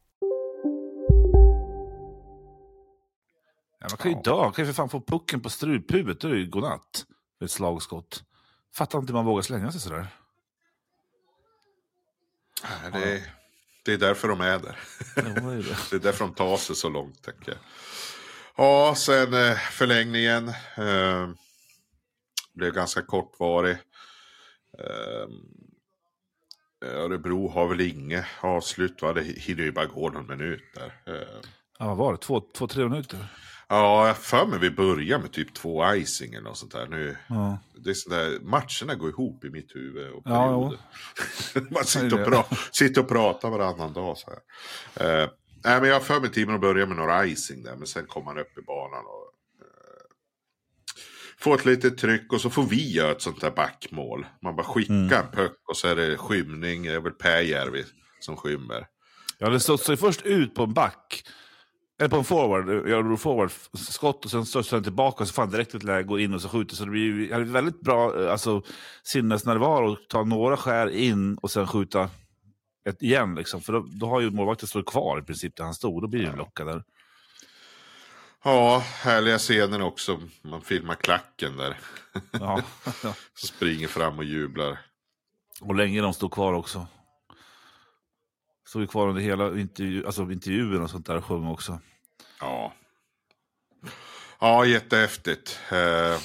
Ja, 3.81 3.87
man 3.89 3.97
kan 3.97 4.11
ju 4.11 4.17
dö. 4.21 4.35
Man 4.35 4.51
kan 4.51 4.65
ju 4.65 4.67
för 4.67 4.73
fan 4.75 4.89
få 4.89 5.01
pucken 5.01 5.41
på 5.41 5.49
struphuvudet. 5.49 6.19
Då 6.21 6.27
är 6.27 6.31
det 6.31 6.39
ju 6.39 6.49
godnatt. 6.49 7.05
Med 7.39 7.45
ett 7.45 7.51
slagskott. 7.51 8.23
Fattar 8.75 8.99
inte 8.99 9.11
hur 9.13 9.17
man 9.17 9.25
vågar 9.25 9.41
slänga 9.41 9.71
sig 9.71 9.81
sådär. 9.81 10.07
Nej, 12.83 12.91
Det, 12.91 13.13
är, 13.15 13.21
det 13.85 13.93
är 13.93 13.97
därför 13.97 14.27
de 14.27 14.41
är 14.41 14.59
där. 14.59 14.79
Ja, 15.15 15.21
det 15.21 15.29
är 15.29 15.55
det. 15.57 15.77
Det 15.89 15.95
är 15.95 15.99
därför 15.99 16.25
de 16.25 16.33
tar 16.33 16.57
sig 16.57 16.75
så 16.75 16.89
långt, 16.89 17.23
tänker 17.23 17.51
jag. 17.51 17.57
Ja, 18.55 18.95
sen 18.97 19.33
eh, 19.33 19.57
förlängningen. 19.57 20.47
Eh, 20.77 21.29
blev 22.53 22.73
ganska 22.73 23.01
kortvarig. 23.01 23.77
Eh, 24.79 25.27
Örebro 26.85 27.47
har 27.49 27.67
väl 27.67 27.81
inget 27.81 28.25
avslut, 28.41 29.01
va? 29.01 29.13
det 29.13 29.23
hinner 29.23 29.63
ju 29.63 29.71
bara 29.71 29.85
gå 29.85 30.09
någon 30.09 30.27
minut 30.27 30.63
där. 30.75 31.01
Eh, 31.15 31.27
Ja, 31.79 31.87
vad 31.87 31.97
var 31.97 32.11
det? 32.11 32.17
Två, 32.17 32.41
två 32.53 32.67
tre 32.67 32.83
minuter? 32.89 33.27
Ja, 33.73 34.07
jag 34.07 34.17
för 34.17 34.45
mig 34.45 34.59
vi 34.59 34.71
börjar 34.71 35.19
med 35.19 35.31
typ 35.31 35.53
två 35.53 35.93
icing 35.95 36.33
eller 36.33 36.43
något 36.43 36.57
sånt 36.57 36.71
där. 36.71 36.87
Nu, 36.87 37.17
Ja. 37.27 37.59
det 37.83 37.89
är 37.89 37.93
sådär, 37.93 38.39
matcherna 38.41 38.95
går 38.99 39.09
ihop 39.09 39.43
i 39.45 39.49
mitt 39.49 39.75
huvud. 39.75 40.11
Och 40.11 40.21
Ja. 40.25 40.73
Man 41.71 41.85
sitter 41.85 42.21
och, 42.21 42.27
pra, 42.27 42.43
sitter 42.71 43.01
och 43.01 43.07
pratar 43.07 43.49
varannan 43.49 43.93
dag. 43.93 44.17
Så 44.17 44.29
här. 44.29 44.39
Eh, 45.23 45.29
nej, 45.63 45.79
men 45.79 45.89
jag 45.89 45.95
har 45.95 46.01
för 46.01 46.19
mig 46.19 46.31
tiden 46.31 46.55
att 46.55 46.61
börja 46.61 46.85
med 46.85 46.97
några 46.97 47.25
icing 47.25 47.63
där. 47.63 47.75
Men 47.75 47.87
sen 47.87 48.05
kommer 48.05 48.25
man 48.25 48.37
upp 48.37 48.57
i 48.57 48.61
banan 48.61 49.05
och 49.05 49.33
eh, 49.61 50.01
får 51.39 51.55
ett 51.55 51.65
litet 51.65 51.97
tryck. 51.97 52.33
Och 52.33 52.41
så 52.41 52.49
får 52.49 52.63
vi 52.63 52.91
göra 52.91 53.11
ett 53.11 53.21
sånt 53.21 53.41
där 53.41 53.51
backmål. 53.51 54.25
Man 54.41 54.55
bara 54.55 54.65
skickar 54.67 54.93
Mm. 54.93 55.13
en 55.13 55.31
puck 55.31 55.57
och 55.69 55.77
så 55.77 55.87
är 55.87 55.95
det 55.95 56.17
skymning. 56.17 56.83
Det 56.83 56.93
är 56.93 56.99
väl 56.99 57.11
Pääjärvi 57.13 57.83
som 58.19 58.37
skymmer. 58.37 58.87
Ja, 59.37 59.49
det 59.49 59.59
stod 59.59 59.79
sig 59.79 59.97
först 59.97 60.21
ut 60.21 60.55
på 60.55 60.63
en 60.63 60.73
back. 60.73 61.23
Eller 62.01 62.09
på 62.09 62.17
en 62.17 62.23
forward. 62.23 62.87
Jag 62.89 63.05
drog 63.05 63.19
forward 63.19 63.51
skott 63.77 64.25
och 64.25 64.31
sen 64.31 64.45
studsade 64.45 64.77
den 64.77 64.83
tillbaka 64.83 65.23
och 65.23 65.27
så 65.27 65.33
fann 65.33 65.49
direkt 65.49 65.75
ett 65.75 65.83
läge 65.83 65.99
att 65.99 66.07
gå 66.07 66.19
in 66.19 66.33
och 66.33 66.41
så 66.41 66.49
skjuter. 66.49 66.75
Så 66.75 66.85
det 66.85 66.91
blir 66.91 67.01
ju 67.01 67.33
hade 67.33 67.45
väldigt 67.45 67.81
bra 67.81 68.23
eh, 68.23 68.31
alltså, 68.31 68.61
sinnesnärvaro 69.03 69.93
att 69.93 70.09
ta 70.09 70.23
några 70.23 70.57
skär 70.57 70.89
in 70.89 71.37
och 71.37 71.51
sen 71.51 71.67
skjuta 71.67 72.09
ett 72.89 73.01
igen. 73.01 73.35
Liksom. 73.35 73.61
För 73.61 73.73
då, 73.73 73.85
då 73.91 74.05
har 74.05 74.21
ju 74.21 74.31
målvakten 74.31 74.67
stått 74.67 74.85
kvar 74.85 75.19
i 75.19 75.21
princip 75.21 75.55
där 75.55 75.63
han 75.63 75.73
stod. 75.73 76.01
Då 76.01 76.07
blir 76.07 76.21
det 76.21 76.29
en 76.29 76.37
lucka 76.37 76.65
där. 76.65 76.83
Ja, 78.43 78.83
härliga 78.85 79.37
scener 79.37 79.81
också. 79.81 80.19
Man 80.41 80.61
filmar 80.61 80.95
klacken 80.95 81.57
där. 81.57 81.77
Ja. 82.31 82.61
Så 83.33 83.47
springer 83.47 83.87
fram 83.87 84.17
och 84.17 84.25
jublar. 84.25 84.79
och 85.61 85.75
länge 85.75 86.01
de 86.01 86.13
stod 86.13 86.33
kvar 86.33 86.53
också. 86.53 86.87
Stod 88.67 88.81
ju 88.81 88.87
kvar 88.87 89.07
under 89.07 89.21
hela 89.21 89.59
intervju, 89.59 90.05
alltså 90.05 90.31
intervjun 90.31 90.81
och 90.81 90.89
sånt 90.89 91.05
där 91.05 91.17
och 91.17 91.25
sjöng 91.25 91.47
också. 91.47 91.79
Ja. 92.41 92.73
Ja, 94.39 94.65
jättehäftigt. 94.65 95.59
Eh, 95.71 96.17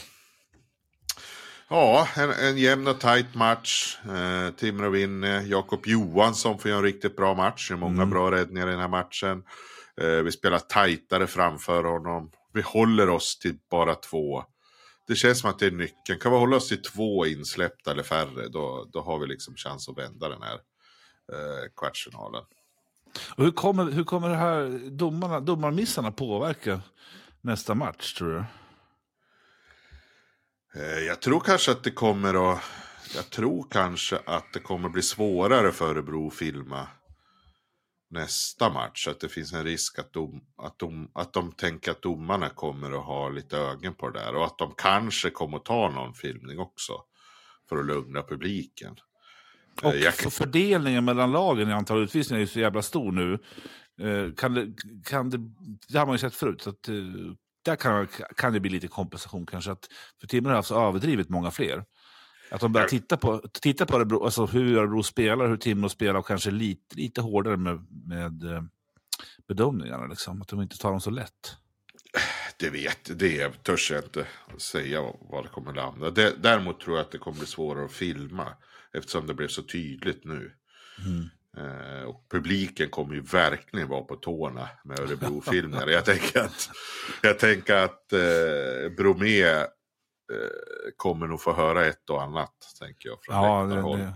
ja, 1.69 2.09
en, 2.17 2.31
en 2.31 2.59
jämn 2.59 2.87
och 2.87 3.01
tajt 3.01 3.35
match. 3.35 3.99
Eh, 4.09 4.51
Timrå 4.55 4.91
vinner. 4.91 5.41
Jakob 5.43 5.87
Johansson 5.87 6.59
får 6.59 6.69
göra 6.69 6.79
en 6.79 6.85
riktigt 6.85 7.17
bra 7.17 7.35
match. 7.35 7.69
Det 7.69 7.75
är 7.75 7.79
många 7.79 7.95
Mm. 8.03 8.11
bra 8.11 8.31
räddningar 8.31 8.69
i 8.69 8.71
den 8.71 8.81
här 8.81 8.89
matchen. 8.89 9.43
Eh, 10.01 10.09
vi 10.23 10.33
spelar 10.33 10.59
tajtare 10.59 11.27
framför 11.27 11.85
honom. 11.85 12.31
Vi 12.53 12.63
håller 12.63 13.09
oss 13.11 13.39
till 13.39 13.59
bara 13.71 13.95
två. 13.95 14.45
Det 15.09 15.15
känns 15.15 15.41
som 15.41 15.51
att 15.51 15.59
det 15.59 15.67
är 15.67 15.71
nyckeln. 15.71 16.19
Kan 16.19 16.33
vi 16.33 16.39
hålla 16.39 16.57
oss 16.57 16.69
till 16.69 16.83
två 16.83 17.27
insläppta 17.27 17.91
eller 17.91 18.03
färre, 18.03 18.49
då, 18.49 18.89
då 18.93 19.01
har 19.01 19.19
vi 19.19 19.27
liksom 19.27 19.57
chans 19.57 19.89
att 19.89 19.99
vända 19.99 20.29
den 20.29 20.43
här 20.43 20.55
eh, 21.33 21.69
kvartsfinalen. 21.77 22.43
Och 23.37 23.45
hur 23.45 23.51
kommer, 23.51 23.91
hur 23.91 24.05
kommer 24.05 24.29
det 24.29 24.37
här 24.37 24.91
domarna, 24.91 25.41
domarmissarna 25.41 26.13
påverka 26.13 26.81
nästa 27.41 27.75
match 27.75 28.15
tror 28.15 28.29
du? 28.29 28.45
Eh, 30.81 30.99
jag 30.99 31.23
tror 31.23 31.41
kanske 31.41 31.73
att 31.73 31.85
det 31.85 31.91
kommer 31.91 32.53
att... 32.53 32.63
Jag 33.15 33.31
tror 33.31 33.67
kanske 33.71 34.19
att 34.27 34.53
det 34.53 34.61
kommer 34.61 34.89
bli 34.89 35.03
svårare 35.03 35.73
för 35.73 35.91
Örebro 35.91 36.27
att 36.27 36.35
filma 36.35 36.89
nästa 38.11 38.71
match. 38.71 39.09
Att 39.09 39.21
det 39.21 39.29
finns 39.29 39.53
en 39.53 39.65
risk 39.65 39.99
att 39.99 40.13
de, 40.13 40.41
att 40.57 40.79
de, 40.79 41.11
att 41.15 41.33
de 41.33 41.53
tänker 41.53 41.91
att 41.91 42.03
domarna 42.03 42.49
kommer 42.49 42.99
att 42.99 43.07
ha 43.07 43.29
lite 43.29 43.59
ögon 43.59 43.95
på 43.95 44.11
det 44.11 44.19
där. 44.19 44.35
Och 44.35 44.45
att 44.45 44.59
de 44.59 44.75
kanske 44.77 45.31
kommer 45.31 45.57
att 45.57 45.65
ta 45.65 45.91
någon 45.91 46.15
filmning 46.15 46.59
också. 46.59 46.93
För 47.69 47.77
att 47.77 47.87
lugna 47.87 48.23
publiken. 48.23 48.97
Eh, 49.83 50.09
Och 50.09 50.15
för 50.15 50.31
fördelningen 50.31 51.05
mellan 51.05 51.33
lagen 51.33 51.69
i 51.69 51.73
antal 51.73 52.03
utvisningar 52.03 52.39
är 52.39 52.41
ju 52.41 52.47
så 52.47 52.61
jävla 52.61 52.83
stor 52.83 53.13
nu. 53.13 53.39
Eh, 54.01 54.33
Kan 54.35 54.55
det, 54.55 54.73
kan 55.05 55.31
det, 55.31 55.39
det 55.89 55.99
har 55.99 56.07
man 56.07 56.15
ju 56.15 56.19
sett 56.19 56.35
förut. 56.35 56.63
Så 56.63 56.71
att, 56.71 56.89
eh, 56.89 56.95
där 57.65 57.77
kan, 57.77 58.09
kan 58.37 58.53
det 58.53 58.61
bli 58.61 58.71
lite 58.71 58.89
kompensation 58.89 59.47
kanske. 59.47 59.71
Att, 59.71 59.89
för 60.21 60.27
Timrå 60.27 60.51
har 60.51 60.57
haft 60.57 60.69
så 60.69 60.89
överdrivet 60.89 61.29
många 61.29 61.51
fler. 61.51 61.85
Att 62.51 62.61
de 62.61 62.73
börjar 62.73 62.89
titta 62.89 63.17
på, 63.17 63.43
titta 63.63 63.87
på 63.87 63.97
Örebro, 63.97 64.25
alltså 64.25 64.47
hur 64.47 64.77
Örebro 64.79 65.03
spelar, 65.03 65.49
hur 65.49 65.57
Timrå 65.57 65.89
spelar 65.89 66.15
och 66.15 66.27
kanske 66.27 66.51
lite, 66.51 66.97
lite 66.97 67.21
hårdare 67.21 67.57
med, 67.57 67.87
med 68.07 68.43
bedömningarna. 69.49 70.07
Liksom. 70.07 70.43
Att 70.43 70.49
de 70.49 70.63
inte 70.63 70.79
tar 70.79 70.91
dem 70.91 71.01
så 71.01 71.11
lätt. 71.11 71.57
Det 72.59 72.71
vet, 72.71 73.19
det 73.19 73.63
törs 73.63 73.91
jag 73.91 74.05
inte 74.05 74.27
säga 74.59 75.03
var 75.21 75.43
det 75.43 75.49
kommer 75.49 75.75
landa. 75.75 76.11
Däremot 76.39 76.81
tror 76.81 76.97
jag 76.97 77.05
att 77.05 77.11
det 77.11 77.19
kommer 77.19 77.39
bli 77.39 77.47
svårare 77.47 77.85
att 77.85 77.93
filma. 77.93 78.49
Eftersom 78.97 79.27
det 79.27 79.35
blev 79.35 79.49
så 79.49 79.63
tydligt 79.63 80.25
nu. 80.25 80.53
Eh, 81.57 82.09
och 82.09 82.27
publiken 82.31 82.91
kommer 82.91 83.15
ju 83.15 83.21
verkligen 83.21 83.89
vara 83.89 84.03
på 84.03 84.17
tårna 84.17 84.69
med 84.85 85.01
Örebro-filmer. 85.01 85.87
jag 85.87 86.05
tänker 86.05 86.41
att, 86.41 86.71
jag 87.23 87.39
tänker 87.39 87.75
att 87.75 88.13
eh, 88.13 88.91
Bromé 88.97 89.43
eh, 89.43 89.67
kommer 90.97 91.27
nog 91.27 91.41
få 91.41 91.53
höra 91.53 91.87
ett 91.87 92.11
och 92.11 92.23
annat. 92.23 92.55
Tänker 92.81 93.09
jag, 93.09 93.19
från 93.23 93.35
Ja, 93.35 93.63
det, 93.63 93.75
det, 93.75 94.13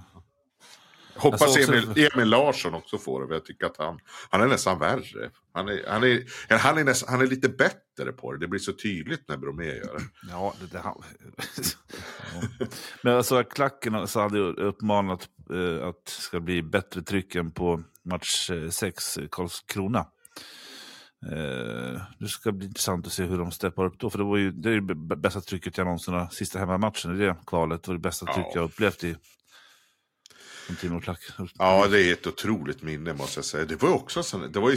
Hoppas 1.20 1.40
såg 1.40 1.48
också- 1.62 1.72
Emil, 1.72 2.08
Emil 2.14 2.28
Larsson 2.28 2.74
också 2.74 2.98
får 2.98 3.26
det. 3.26 3.34
Jag 3.34 3.44
tycker 3.44 3.66
att 3.66 3.76
han, 3.76 3.98
han 4.30 4.40
är 4.40 4.46
nästan 4.46 4.78
värre. 4.78 5.30
Han 5.52 5.68
är, 5.68 5.84
han, 5.88 6.02
är, 6.04 6.58
han, 6.58 6.78
är 6.78 6.84
nästan, 6.84 7.08
han 7.08 7.20
är 7.20 7.26
lite 7.26 7.48
bättre 7.48 8.12
på 8.12 8.32
det. 8.32 8.38
Det 8.38 8.48
blir 8.48 8.60
så 8.60 8.72
tydligt 8.72 9.28
när 9.28 9.36
Bromé 9.36 9.64
gör 9.64 9.94
det. 9.98 10.28
Ja, 10.30 10.54
det, 10.60 10.66
det, 10.66 10.80
ja. 10.84 11.02
Men 13.02 13.16
alltså 13.16 13.44
klacken 13.44 14.08
så 14.08 14.20
hade 14.20 14.38
jag 14.38 14.58
uppmanat 14.58 15.28
eh, 15.52 15.86
att 15.88 16.04
det 16.04 16.10
ska 16.22 16.40
bli 16.40 16.62
bättre 16.62 17.02
tryck 17.02 17.34
än 17.34 17.50
på 17.50 17.82
match 18.04 18.50
6, 18.70 19.18
Karlskrona. 19.30 20.06
Eh, 21.26 22.00
det 22.18 22.28
ska 22.28 22.52
bli 22.52 22.66
intressant 22.66 23.06
att 23.06 23.12
se 23.12 23.22
hur 23.24 23.38
de 23.38 23.50
steppar 23.52 23.84
upp 23.84 23.98
då. 23.98 24.10
För 24.10 24.18
det 24.18 24.24
var 24.24 24.36
ju 24.36 24.50
det 24.52 24.68
är 24.68 24.72
ju 24.72 24.80
bästa 25.16 25.40
trycket 25.40 25.78
jag 25.78 25.84
någonsin 25.84 26.14
har, 26.14 26.28
sista 26.28 26.58
hemmamatchen 26.58 27.16
i 27.16 27.18
det 27.18 27.36
kvalet. 27.46 27.88
Var 27.88 27.94
det 27.94 28.00
bästa 28.00 28.26
Ja. 28.28 28.34
tryck 28.34 28.46
jag 28.54 28.64
upplevt 28.64 29.04
i 29.04 29.16
som 30.70 30.76
Timrå 30.76 31.00
Klack. 31.00 31.20
Ja, 31.58 31.86
det 31.86 32.02
är 32.02 32.12
ett 32.12 32.26
otroligt 32.26 32.82
minne 32.82 33.14
måste 33.14 33.38
jag 33.38 33.44
säga. 33.44 33.64
Det 33.64 33.82
var 33.82 33.92
också 33.92 34.22
sån, 34.22 34.52
det 34.52 34.60
var 34.60 34.70
ju, 34.70 34.76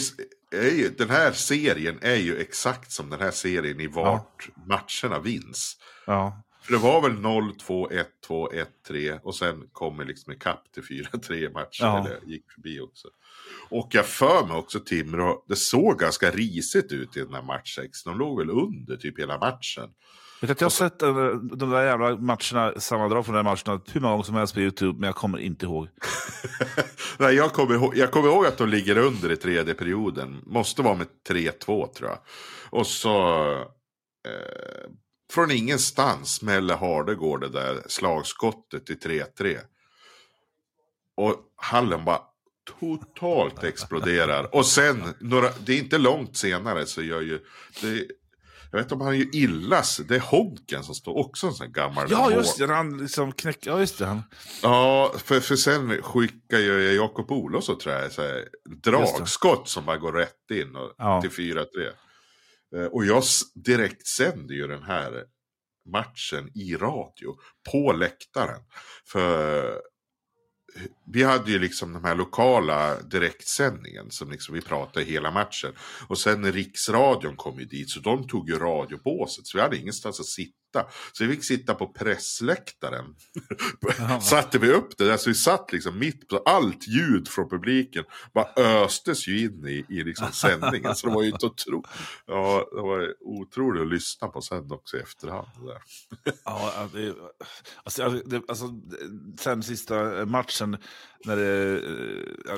ju, 0.51 0.89
den 0.89 1.09
här 1.09 1.31
serien 1.31 1.99
är 2.01 2.15
ju 2.15 2.37
exakt 2.37 2.91
som 2.91 3.09
den 3.09 3.19
här 3.19 3.31
serien 3.31 3.79
i 3.79 3.87
vart 3.87 4.49
matcherna 4.67 5.19
vinns. 5.19 5.77
Ja. 6.05 6.43
För 6.61 6.73
det 6.73 6.79
var 6.79 7.01
väl 7.01 7.11
0-2, 7.11 8.05
1-2, 8.27 8.65
1-3 8.89 9.19
och 9.23 9.35
sen 9.35 9.69
kommer 9.71 10.05
liksom 10.05 10.33
ikapp 10.33 10.71
till 10.73 10.83
4-3 10.83 11.53
matcher. 11.53 11.83
Ja. 11.83 11.99
Eller 11.99 12.19
gick 12.25 12.51
förbi 12.51 12.79
också. 12.79 13.07
Och 13.69 13.87
jag 13.91 14.05
för 14.05 14.47
mig 14.47 14.57
också 14.57 14.79
Timrå, 14.79 15.45
det 15.47 15.55
såg 15.55 15.99
ganska 15.99 16.31
risigt 16.31 16.91
ut 16.91 17.17
i 17.17 17.19
den 17.19 17.33
här 17.33 17.41
match 17.41 17.75
6. 17.75 18.03
De 18.03 18.17
låg 18.17 18.39
väl 18.39 18.49
under 18.49 18.97
typ 18.97 19.19
hela 19.19 19.37
matchen. 19.37 19.89
Vet 20.43 20.51
att 20.51 20.61
jag 20.61 20.65
har 20.65 20.69
sett 20.69 21.01
eh, 21.01 21.15
de 21.35 21.69
där 21.69 21.83
jävla 21.83 22.15
matcherna, 22.15 22.79
sammandrag 22.79 23.25
från 23.25 23.35
de 23.35 23.37
där 23.37 23.43
matcherna 23.43 23.81
hur 23.91 24.01
många 24.01 24.11
gånger 24.11 24.23
som 24.23 24.35
helst 24.35 24.53
på 24.53 24.59
YouTube, 24.59 24.99
men 24.99 25.07
jag 25.07 25.15
kommer 25.15 25.37
inte 25.37 25.65
ihåg. 25.65 25.87
Nej, 27.17 27.35
jag, 27.35 27.53
kommer 27.53 27.75
ihåg, 27.75 27.97
jag 27.97 28.11
kommer 28.11 28.29
ihåg 28.29 28.45
att 28.45 28.57
de 28.57 28.69
ligger 28.69 28.97
under 28.97 29.31
i 29.31 29.37
tredje 29.37 29.73
perioden. 29.73 30.41
Måste 30.45 30.81
vara 30.81 30.95
med 30.95 31.07
3-2 31.29 31.93
tror 31.93 32.09
jag. 32.09 32.19
Och 32.69 32.87
så... 32.87 33.51
Eh, 34.27 34.89
från 35.33 35.51
ingenstans 35.51 36.35
smäller 36.35 36.75
Hardegård 36.75 37.41
det 37.41 37.49
där 37.49 37.81
slagskottet 37.87 38.85
till 38.85 38.99
3-3. 38.99 39.57
Och 41.17 41.35
hallen 41.55 42.05
bara 42.05 42.21
totalt 42.79 43.63
exploderar. 43.63 44.55
Och 44.55 44.65
sen, 44.65 45.03
några, 45.19 45.49
det 45.65 45.73
är 45.73 45.79
inte 45.79 45.97
långt 45.97 46.37
senare 46.37 46.85
så 46.85 47.01
gör 47.01 47.21
ju... 47.21 47.39
Det, 47.81 48.07
jag 48.73 48.77
vet 48.79 48.85
inte 48.85 48.95
om 48.95 49.01
han 49.01 49.17
gör 49.17 49.35
illas. 49.35 49.97
Det 50.07 50.15
är 50.15 50.19
Honken 50.19 50.83
som 50.83 50.95
står 50.95 51.17
också 51.17 51.47
en 51.47 51.53
sån 51.53 51.71
gammal 51.71 52.07
Ja, 52.09 52.31
just 52.31 52.57
det. 52.57 52.67
Han 52.73 52.97
liksom 52.97 53.31
knäck... 53.31 53.57
Ja, 53.65 53.79
just 53.79 53.97
det. 53.97 54.05
Han... 54.05 54.23
Ja, 54.61 55.13
för, 55.17 55.39
för 55.39 55.55
sen 55.55 56.01
skickar 56.01 56.57
ju 56.59 56.91
Jakob 56.93 57.31
Olofsson 57.31 57.77
tror 57.77 57.95
jag 57.95 58.11
så 58.11 58.21
här, 58.21 58.47
dragskott 58.83 59.69
som 59.69 59.85
bara 59.85 59.97
går 59.97 60.13
rätt 60.13 60.51
in 60.53 60.75
och, 60.75 60.93
Ja. 60.97 61.21
till 61.21 61.29
4-3. 61.29 61.65
Eh, 62.75 62.85
Och 62.85 63.05
jag 63.05 63.23
direkt 63.65 64.07
sänder 64.07 64.55
ju 64.55 64.67
den 64.67 64.83
här 64.83 65.23
matchen 65.91 66.49
i 66.55 66.75
radio 66.75 67.35
på 67.71 67.91
läktaren. 67.93 68.61
För 69.11 69.63
vi 71.05 71.23
hade 71.23 71.51
ju 71.51 71.59
liksom 71.59 71.93
de 71.93 72.03
här 72.03 72.15
lokala 72.15 73.01
direktsändningen 73.01 74.11
som 74.11 74.31
liksom 74.31 74.55
vi 74.55 74.61
pratade 74.61 75.05
hela 75.05 75.31
matchen. 75.31 75.73
Och 76.07 76.17
sen 76.17 76.41
när 76.41 76.51
Riksradion 76.51 77.35
kom 77.35 77.59
ju 77.59 77.65
dit 77.65 77.89
så 77.89 77.99
de 77.99 78.27
tog 78.27 78.49
ju 78.49 78.59
radiobåset 78.59 79.47
så 79.47 79.57
vi 79.57 79.61
hade 79.61 79.77
ingenstans 79.77 80.19
att 80.19 80.25
sitta 80.25 80.62
sitta. 80.73 80.85
Så 81.11 81.25
vi 81.25 81.35
fick 81.35 81.43
sitta 81.43 81.73
på 81.75 81.87
pressläktaren. 81.87 83.15
Satte 84.21 84.59
vi 84.59 84.71
upp 84.71 84.97
det 84.97 85.05
där, 85.05 85.17
så 85.17 85.29
vi 85.29 85.33
satt 85.35 85.71
liksom 85.71 85.99
mitt 85.99 86.27
på 86.27 86.37
allt 86.37 86.87
ljud 86.87 87.27
från 87.27 87.49
publiken. 87.49 88.03
Bara 88.33 88.47
östes 88.57 89.27
ju 89.27 89.39
in 89.45 89.67
i, 89.67 89.85
i 89.89 90.03
liksom 90.03 90.27
sändningen. 90.31 90.95
Så 90.95 91.07
det 91.07 91.13
var 91.13 91.23
ju 91.23 91.29
inte 91.29 91.45
otro... 91.45 91.83
ja, 92.25 92.67
det 92.71 92.81
var 92.81 93.13
otroligt 93.21 93.81
att 93.81 93.87
lyssna 93.87 94.27
på 94.27 94.41
sen 94.41 94.71
också 94.71 94.97
i 94.97 94.99
efterhand. 94.99 95.47
Där. 95.65 95.81
Ja, 96.45 96.89
det, 96.93 97.15
alltså, 97.83 98.09
det, 98.09 98.41
alltså, 98.47 98.65
sen 99.39 99.63
sista 99.63 100.25
matchen, 100.25 100.77
när 101.25 101.35
det, 101.37 101.79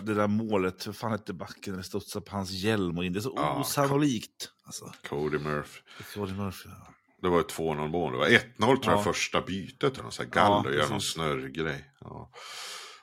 det 0.01 0.13
där 0.13 0.27
målet, 0.27 0.87
vad 0.87 0.95
fan 0.95 1.11
hette 1.11 1.33
backen, 1.33 1.73
när 1.73 1.77
det 1.77 1.83
studsade 1.83 2.25
på 2.25 2.35
hans 2.35 2.51
hjälm 2.51 2.97
och 2.97 3.05
in. 3.05 3.13
Det 3.13 3.19
är 3.19 3.21
så 3.21 3.33
Ja, 3.35 3.59
osannolikt. 3.59 4.49
Alltså, 4.65 4.91
Cody 5.09 5.37
Murphy. 5.37 5.79
Cody 6.13 6.33
Murphy. 6.33 6.69
ja. 6.69 6.94
Det 7.21 7.29
var 7.29 7.37
ju 7.37 7.43
2-0 7.43 7.87
mål. 7.87 8.11
Det 8.11 8.17
var 8.17 8.27
1-0 8.27 8.41
tror 8.59 8.79
jag 8.85 8.93
Ja. 8.99 9.03
första 9.03 9.41
bytet. 9.41 9.97
Någon 10.03 10.11
sån 10.11 10.25
här 10.25 10.31
galler, 10.31 10.71
Ja, 10.71 10.77
gör 10.77 10.89
någon 10.89 11.01
snörgrej. 11.01 11.85
Ja. 12.01 12.31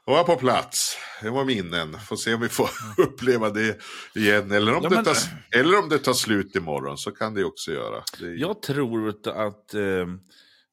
Och 0.05 0.13
jag 0.15 0.27
på 0.27 0.37
plats. 0.37 0.97
Det 1.23 1.31
var 1.31 1.45
minnen. 1.45 1.99
Får 2.01 2.17
se 2.17 2.35
om 2.35 2.41
vi 2.41 2.49
får 2.49 2.69
uppleva 2.99 3.51
det 3.51 3.79
igen. 4.15 4.51
Eller 4.53 4.75
om, 4.75 4.83
Ja, 4.83 4.89
det 4.89 4.95
men- 4.95 5.05
tar, 5.05 5.17
eller 5.57 5.79
om 5.79 5.89
det 5.89 5.99
tar 5.99 6.13
slut 6.13 6.57
imorgon. 6.57 6.99
Så 6.99 7.11
kan 7.11 7.35
det 7.35 7.45
också 7.45 7.73
göra. 7.73 8.03
Det 8.21 8.27
är, 8.27 8.35
Jag 8.35 8.63
tror 8.63 9.09
att 9.27 9.75
eh, 9.75 10.07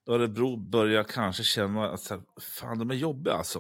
Örebro 0.10 0.58
börjar 0.70 1.04
kanske 1.04 1.44
känna 1.44 1.90
att 1.90 2.12
fan, 2.60 2.80
de 2.80 2.92
är 2.92 2.96
jobbiga 2.96 3.34
alltså. 3.34 3.60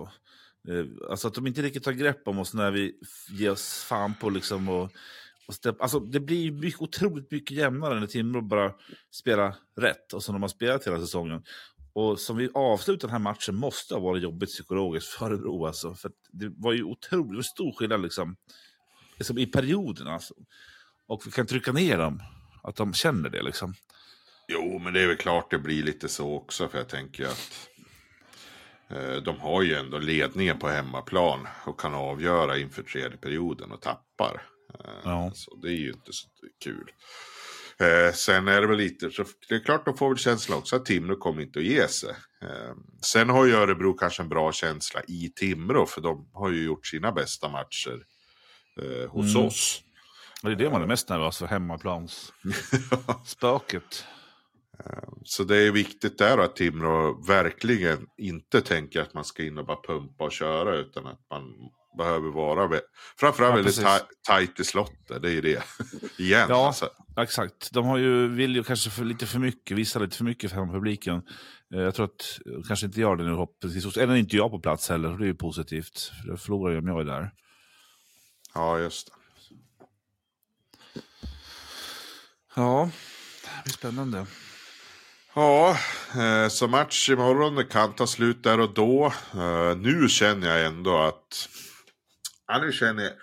Eh, 0.70 1.10
alltså 1.12 1.28
att 1.28 1.34
de 1.34 1.48
inte 1.48 1.62
riktigt 1.62 1.84
tar 1.84 1.92
grepp 1.92 2.28
om 2.28 2.39
oss 2.39 2.54
när 2.54 2.72
vi 2.72 2.94
ger 3.30 3.52
oss 3.52 3.84
fan 3.84 4.13
på 4.20 4.30
liksom 4.30 4.70
och, 4.70 4.92
alltså 5.79 5.99
det 5.99 6.19
blir 6.19 6.41
ju 6.41 6.51
mycket, 6.51 6.81
otroligt 6.81 7.31
mycket 7.31 7.57
jämnare 7.57 7.99
när 7.99 8.07
Timrå 8.07 8.41
bara 8.41 8.73
spelar 9.12 9.55
rätt 9.77 10.13
och 10.13 10.23
som 10.23 10.33
de 10.33 10.41
har 10.41 10.49
spelat 10.49 10.88
hela 10.88 10.99
säsongen. 10.99 11.43
Och 11.93 12.19
som 12.19 12.38
vi 12.38 12.49
avslutar 12.53 13.07
den 13.07 13.12
här 13.12 13.19
matchen 13.19 13.55
måste 13.55 13.93
ha 13.93 14.01
varit 14.01 14.23
jobbigt 14.23 14.49
psykologiskt 14.49 15.09
för 15.09 15.25
Örebro 15.25 15.65
alltså. 15.65 15.95
För 15.95 16.12
det 16.31 16.51
var 16.57 16.73
ju 16.73 16.83
otroligt 16.83 17.45
stor 17.45 17.73
skillnad 17.73 18.01
liksom, 18.01 18.35
liksom 19.17 19.38
i 19.38 19.45
perioden 19.45 20.07
alltså. 20.07 20.33
Och 21.07 21.27
vi 21.27 21.31
kan 21.31 21.45
trycka 21.45 21.71
ner 21.71 21.97
dem, 21.97 22.21
att 22.63 22.75
de 22.75 22.93
känner 22.93 23.29
det 23.29 23.41
liksom. 23.41 23.73
Jo, 24.47 24.79
men 24.79 24.93
det 24.93 25.01
är 25.01 25.07
väl 25.07 25.17
klart 25.17 25.51
det 25.51 25.59
blir 25.59 25.83
lite 25.83 26.09
så 26.09 26.35
också. 26.35 26.67
För 26.67 26.77
jag 26.77 26.89
tänker 26.89 27.25
att 27.25 27.69
eh, 28.88 29.23
de 29.23 29.39
har 29.39 29.62
ju 29.62 29.75
ändå 29.75 29.97
ledningen 29.97 30.59
på 30.59 30.67
hemmaplan. 30.67 31.47
Och 31.65 31.79
kan 31.79 31.93
avgöra 31.93 32.57
inför 32.57 32.83
tredje 32.83 33.17
perioden 33.17 33.71
och 33.71 33.81
tappar. 33.81 34.41
Eh, 34.73 34.91
Ja. 35.03 35.32
Så 35.36 35.55
det 35.55 35.67
är 35.67 35.77
ju 35.77 35.89
inte 35.91 36.13
så 36.13 36.27
kul. 36.63 36.91
Eh, 37.79 38.13
sen 38.13 38.47
är 38.47 38.62
det 38.62 38.67
väl 38.67 38.77
lite, 38.77 39.12
så 39.12 39.25
det 39.49 39.55
är 39.55 39.60
klart 39.60 39.86
de 39.86 39.97
får 39.97 40.10
väl 40.10 40.17
känsla 40.17 40.55
också 40.55 40.75
att 40.75 40.86
Timrå 40.86 41.15
kommer 41.15 41.41
inte 41.41 41.60
att 41.60 41.65
ge 41.65 41.88
sig. 41.88 42.10
Eh, 42.41 42.75
sen 43.01 43.29
har 43.29 43.45
ju 43.45 43.53
Örebro 43.53 43.93
kanske 43.93 44.23
en 44.23 44.29
bra 44.29 44.51
känsla 44.51 45.01
i 45.08 45.29
Timrå 45.36 45.86
för 45.86 46.01
de 46.01 46.29
har 46.34 46.49
ju 46.51 46.63
gjort 46.63 46.88
sina 46.88 47.12
bästa 47.12 47.49
matcher 47.49 48.03
eh, 48.82 49.10
hos 49.12 49.36
Mm. 49.36 49.47
oss. 49.47 49.82
Det 50.43 50.51
är 50.51 50.55
det 50.55 50.69
man 50.69 50.82
är 50.82 50.88
mest 50.88 51.10
nervös 51.10 51.38
för, 51.38 51.45
hemmaplans. 51.47 52.34
Spöket. 53.25 54.05
Så 55.23 55.43
det 55.43 55.58
är 55.58 55.71
viktigt 55.71 56.17
där 56.17 56.38
att 56.38 56.55
Timrå 56.55 57.23
verkligen 57.27 58.08
inte 58.17 58.62
tänker 58.62 59.01
att 59.01 59.13
man 59.13 59.25
ska 59.25 59.43
in 59.43 59.58
och 59.58 59.65
bara 59.65 59.82
pumpa 59.88 60.23
och 60.23 60.32
köra 60.32 60.75
utan 60.75 61.08
att 61.08 61.19
man 61.32 61.43
behöver 61.97 62.30
vara 62.30 62.80
framförallt 63.19 63.39
Ja, 63.52 63.56
väldigt 63.56 63.65
precis. 63.65 63.84
ta- 63.84 64.34
tajt 64.34 64.60
i 64.60 64.63
slottet. 64.63 65.21
Det 65.21 65.32
är 65.32 65.41
det. 65.41 65.63
Igen. 66.17 66.45
Ja, 66.49 66.67
Alltså. 66.67 66.89
exakt. 67.17 67.71
De 67.71 67.86
har 67.86 67.97
ju, 67.97 68.28
vill 68.28 68.56
ju 68.56 68.63
kanske 68.63 68.89
för 68.89 69.04
lite 69.06 69.25
för 69.25 69.39
mycket, 69.39 69.78
visa 69.78 69.99
lite 69.99 70.17
för 70.17 70.23
mycket 70.23 70.52
för 70.52 70.65
publiken. 70.65 71.21
Eh, 71.73 71.80
Jag 71.82 71.95
tror 71.95 72.06
att 72.06 72.39
eh, 72.45 72.67
kanske 72.67 72.86
inte 72.86 72.99
gör 73.02 73.15
det 73.15 73.23
nu 73.23 73.30
förhoppningsvis. 73.30 73.97
Eller 73.97 74.15
inte 74.15 74.36
jag 74.38 74.52
på 74.52 74.60
plats 74.60 74.89
heller, 74.89 75.10
det 75.17 75.23
är 75.23 75.28
ju 75.28 75.36
positivt. 75.36 75.99
För 75.99 76.30
Jag 76.30 76.39
förlorar 76.41 76.71
ju 76.73 76.78
om 76.80 76.88
jag 76.88 76.99
är 77.02 77.06
där. 77.06 77.32
Ja, 78.54 78.80
just 78.80 79.08
det. 79.08 79.13
Ja, 82.56 82.89
det 83.43 83.63
blir 83.63 83.73
spännande. 83.73 84.25
Ja, 85.36 85.78
eh, 86.15 86.47
så 86.49 86.67
match 86.67 87.10
imorgon. 87.10 87.56
Det 87.56 87.63
kan 87.63 87.93
ta 87.93 88.08
slut 88.08 88.43
där 88.43 88.60
och 88.60 88.73
då. 88.73 89.13
Nu 89.78 90.08
känner 90.10 90.47
jag 90.58 90.65
ändå 90.65 90.97
att... 90.97 91.49
Ja, 92.49 92.59
nu 92.59 92.71
känner 92.71 93.03
jag... 93.03 93.13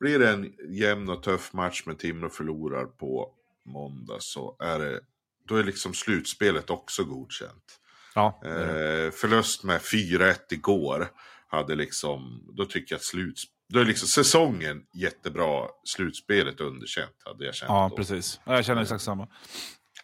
Blir 0.00 0.18
det 0.18 0.30
en 0.30 0.52
jämn 0.74 1.08
och 1.08 1.22
tuff 1.22 1.52
match 1.52 1.82
med 1.86 1.98
Timrå 1.98 2.28
förlorar 2.30 2.84
på 2.84 3.30
måndag 3.66 4.16
så 4.20 4.56
är 4.60 4.78
det... 4.78 5.00
Då 5.48 5.56
är 5.56 5.64
liksom 5.64 5.94
slutspelet 5.94 6.70
också 6.70 7.04
godkänt. 7.04 7.78
Ja, 8.14 8.40
Eh, 8.44 9.10
förlust 9.10 9.64
med 9.64 9.80
4-1 9.80 10.34
igår 10.50 11.08
hade 11.48 11.74
liksom... 11.74 12.44
Då 12.56 12.64
tycker 12.64 12.94
jag 12.94 12.98
att 12.98 13.04
sluts... 13.04 13.42
Då 13.68 13.78
är 13.80 13.84
liksom 13.84 14.08
säsongen 14.08 14.82
jättebra. 14.94 15.68
Slutspelet 15.84 16.60
underkänt 16.60 17.16
hade 17.24 17.44
jag 17.44 17.54
känt 17.54 17.68
ja 17.68 17.86
då. 17.90 17.96
precis. 17.96 18.40
Ja, 18.44 18.54
Jag 18.54 18.64
känner 18.64 18.82
exakt 18.82 19.04
samma. 19.04 19.22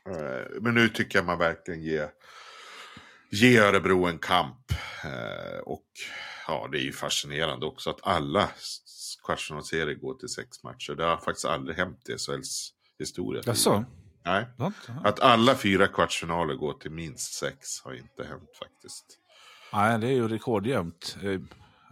Eh, 0.09 0.61
Men 0.61 0.75
nu 0.75 0.89
tycker 0.89 1.19
jag 1.19 1.27
man 1.27 1.39
verkligen 1.39 1.83
ger, 1.83 2.09
ger 3.31 3.63
Örebro 3.63 4.07
en 4.07 4.19
kamp. 4.19 4.71
Eh, 5.05 5.59
Och 5.65 5.85
ja, 6.49 6.69
det 6.73 6.79
är 6.79 6.83
ju 6.83 6.93
fascinerande 6.93 7.67
också 7.67 7.91
att 7.91 8.07
alla 8.07 8.49
kvartsfinalserier 9.27 9.95
går 9.95 10.15
till 10.15 10.29
sex 10.29 10.63
matcher. 10.63 10.95
Det 10.95 11.05
har 11.05 11.17
faktiskt 11.17 11.45
aldrig 11.45 11.77
hänt 11.77 12.09
i 12.09 12.19
SHLs 12.19 12.73
historia. 12.99 13.43
Jaså? 13.47 13.85
Nej. 14.25 14.47
Att 15.05 15.21
alla 15.21 15.55
fyra 15.55 15.87
kvartsfinaler 15.87 16.55
går 16.55 16.73
till 16.73 16.91
minst 16.91 17.35
sex 17.35 17.81
har 17.85 17.95
inte 17.95 18.25
hänt 18.25 18.51
faktiskt. 18.59 19.05
Nej, 19.73 19.99
det 19.99 20.07
är 20.07 20.13
ju 20.13 20.29
rekordjämnt 20.29 21.17
eh, 21.23 21.41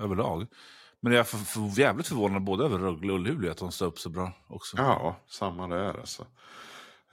överlag. 0.05 0.47
Men 1.01 1.12
jag 1.12 1.21
är 1.21 1.25
för, 1.25 1.38
för, 1.38 1.81
jävligt 1.81 2.07
förvånad 2.07 2.45
både 2.45 2.64
över 2.64 2.79
Rögle 2.79 3.12
och 3.12 3.19
Luleå 3.19 3.51
att 3.51 3.59
de 3.59 3.73
står 3.73 3.87
upp 3.87 3.99
så 3.99 4.09
bra 4.09 4.33
också. 4.49 4.77
Ja, 4.77 5.16
samma 5.29 5.69
där 5.69 6.01
alltså. 6.01 6.27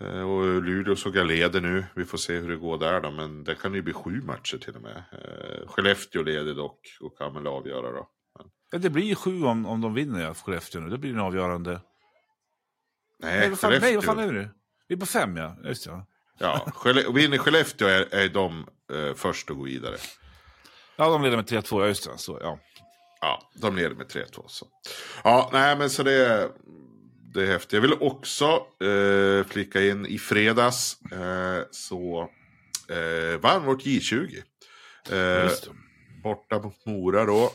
Eh, 0.03 0.21
Och 0.29 0.43
Luleå 0.63 0.95
såg 0.95 1.15
jag 1.15 1.27
leder 1.27 1.61
nu. 1.61 1.85
Vi 1.95 2.05
får 2.05 2.17
se 2.17 2.33
hur 2.37 2.49
det 2.49 2.55
går 2.57 2.77
där 2.77 3.01
då. 3.01 3.11
Men 3.11 3.43
det 3.43 3.55
kan 3.55 3.73
ju 3.73 3.81
bli 3.81 3.93
sju 3.93 4.21
matcher 4.21 4.57
till 4.57 4.75
och 4.75 4.81
med. 4.81 4.95
Eh, 5.11 5.67
Skellefteå 5.67 6.21
leder 6.23 6.53
dock 6.55 6.79
och 7.01 7.17
kan 7.17 7.33
väl 7.33 7.47
avgöra 7.47 7.91
då. 7.91 8.09
Ja, 8.71 8.77
det 8.77 8.89
blir 8.89 9.03
ju 9.05 9.15
sju 9.15 9.43
om, 9.43 9.65
om 9.65 9.81
de 9.81 9.93
vinner 9.93 10.33
Skellefteå 10.33 10.81
nu. 10.81 10.89
Det 10.89 10.97
blir 10.97 11.11
en 11.13 11.19
avgörande. 11.19 11.81
Nej, 13.19 13.49
vad 13.49 13.59
fan, 13.59 13.73
nej, 13.81 13.95
vad 13.95 14.03
fan 14.03 14.19
är 14.19 14.27
vi 14.27 14.33
nu? 14.33 14.49
Vi 14.87 14.95
är 14.95 14.99
på 14.99 15.05
fem 15.05 15.37
ja. 15.37 15.57
Just 15.63 15.85
det, 15.85 15.91
ja. 15.91 16.05
Ja, 16.39 16.65
Skelle- 16.73 17.13
vinner 17.13 17.37
Skellefteå 17.37 17.87
är, 17.87 18.13
är 18.15 18.29
de 18.29 18.67
eh, 18.93 19.13
först 19.15 19.49
att 19.51 19.57
gå 19.57 19.63
vidare. 19.63 19.95
Ja, 20.95 21.09
de 21.09 21.21
leder 21.23 21.35
med 21.37 21.45
3-2. 21.45 21.81
Ja, 21.81 21.87
just 21.87 22.09
det. 22.11 22.17
Så, 22.17 22.37
ja. 22.41 22.59
Ja, 23.21 23.41
de 23.61 23.75
leder 23.75 23.95
med 23.95 24.07
3-2. 24.07 24.43
Så. 24.47 24.67
Ja, 25.23 25.49
nej 25.53 25.77
men 25.77 25.89
så 25.89 26.03
det 26.03 26.49
det 27.33 27.43
är 27.43 27.47
häftigt. 27.47 27.73
Jag 27.73 27.81
vill 27.81 27.93
också 27.99 28.65
eh, 28.85 29.45
flika 29.47 29.81
in 29.81 30.05
i 30.05 30.17
fredags 30.17 31.01
eh, 31.11 31.63
så 31.71 32.29
eh, 32.89 33.39
vann 33.39 33.65
vårt 33.65 33.85
J20. 33.85 34.43
Eh, 35.11 35.51
borta 36.23 36.59
mot 36.59 36.85
Mora 36.85 37.25
då. 37.25 37.51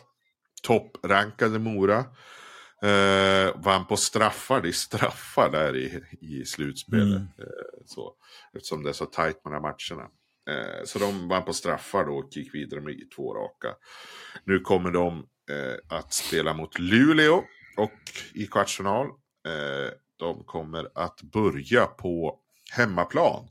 Topprankade 0.63 1.59
Mora. 1.59 1.99
Eh, 2.83 3.55
vann 3.57 3.87
på 3.87 3.97
straffar. 3.97 4.63
Det 4.63 4.69
är 4.69 4.73
straffar 4.73 5.51
där 5.51 5.77
i, 5.77 6.05
i 6.21 6.45
slutspelet. 6.45 7.05
Mm. 7.07 7.23
Eh, 7.39 7.85
så, 7.87 8.15
eftersom 8.55 8.83
det 8.83 8.89
är 8.89 8.93
så 8.93 9.07
tajt 9.07 9.41
här 9.45 9.61
matcherna. 9.61 10.09
Eh, 10.51 10.85
så 10.85 10.99
de 10.99 11.29
vann 11.29 11.45
på 11.45 11.53
straffar 11.53 12.05
då 12.05 12.13
och 12.13 12.29
gick 12.37 12.55
vidare 12.55 12.81
med 12.81 13.11
två 13.17 13.35
raka. 13.35 13.75
Nu 14.45 14.61
kommer 14.61 14.91
de 14.91 15.19
eh, 15.51 15.99
att 15.99 16.13
spela 16.13 16.55
mot 16.55 16.79
Luleå 16.79 17.45
och 17.77 17.93
i 18.35 18.47
kvartsfinal. 18.47 19.07
Eh, 19.47 19.93
de 20.17 20.45
kommer 20.45 20.89
att 20.95 21.23
börja 21.23 21.87
på 21.87 22.39
hemmaplan. 22.73 23.49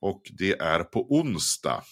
Och 0.00 0.22
det 0.38 0.60
är 0.60 0.84
på 0.84 1.06
onsdag. 1.14 1.82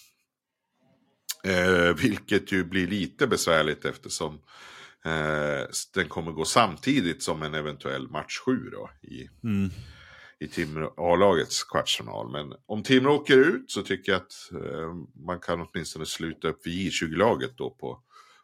Eh, 1.45 1.95
vilket 2.03 2.53
ju 2.53 2.65
blir 2.65 2.87
lite 2.87 3.27
besvärligt 3.27 3.85
eftersom 3.85 4.35
eh, 5.05 5.67
den 5.95 6.09
kommer 6.09 6.33
gå 6.33 6.45
samtidigt 6.45 7.23
som 7.23 7.43
en 7.43 7.55
eventuell 7.55 8.09
match 8.09 8.39
7 8.39 8.71
då. 8.73 8.91
I, 9.03 9.29
Mm. 9.45 9.71
i 10.41 10.49
Timrå 10.49 10.95
A-lagets 10.97 11.65
kvartsfinal. 11.65 12.31
Men 12.31 12.53
om 12.67 12.83
Timrå 12.83 13.15
åker 13.15 13.37
ut 13.37 13.71
så 13.71 13.83
tycker 13.83 14.13
jag 14.13 14.21
att 14.21 14.63
eh, 14.65 14.95
man 15.27 15.41
kan 15.41 15.61
åtminstone 15.61 16.07
sluta 16.07 16.49
upp 16.49 16.63
för 16.63 16.71
J20-laget 16.71 17.57
då 17.57 17.71
på, 17.71 18.03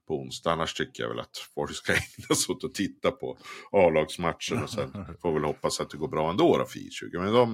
på 0.09 0.21
onsdag. 0.21 0.53
Annars 0.53 0.75
tycker 0.75 1.03
jag 1.03 1.11
väl 1.11 1.21
att 1.21 1.37
folk 1.55 1.75
ska 1.75 1.93
ägna 2.19 2.35
sig 2.35 2.53
åt 2.55 2.65
att 2.65 2.75
titta 2.75 3.11
på 3.11 3.39
A-lagsmatchen 3.73 4.63
och 4.63 4.71
sen 4.71 4.93
får 5.23 5.33
väl 5.35 5.45
hoppas 5.45 5.81
att 5.81 5.91
det 5.91 5.97
går 5.97 6.09
bra 6.09 6.31
ändå 6.31 6.59
då 6.59 6.65
för 6.67 6.79
J20. 6.79 7.19
Men 7.21 7.33
de, 7.33 7.53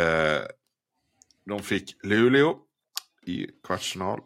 eh, 0.00 0.42
de 1.46 1.62
fick 1.62 2.04
Luleå 2.04 2.56
i 3.26 3.46
kvartsfinal. 3.66 4.20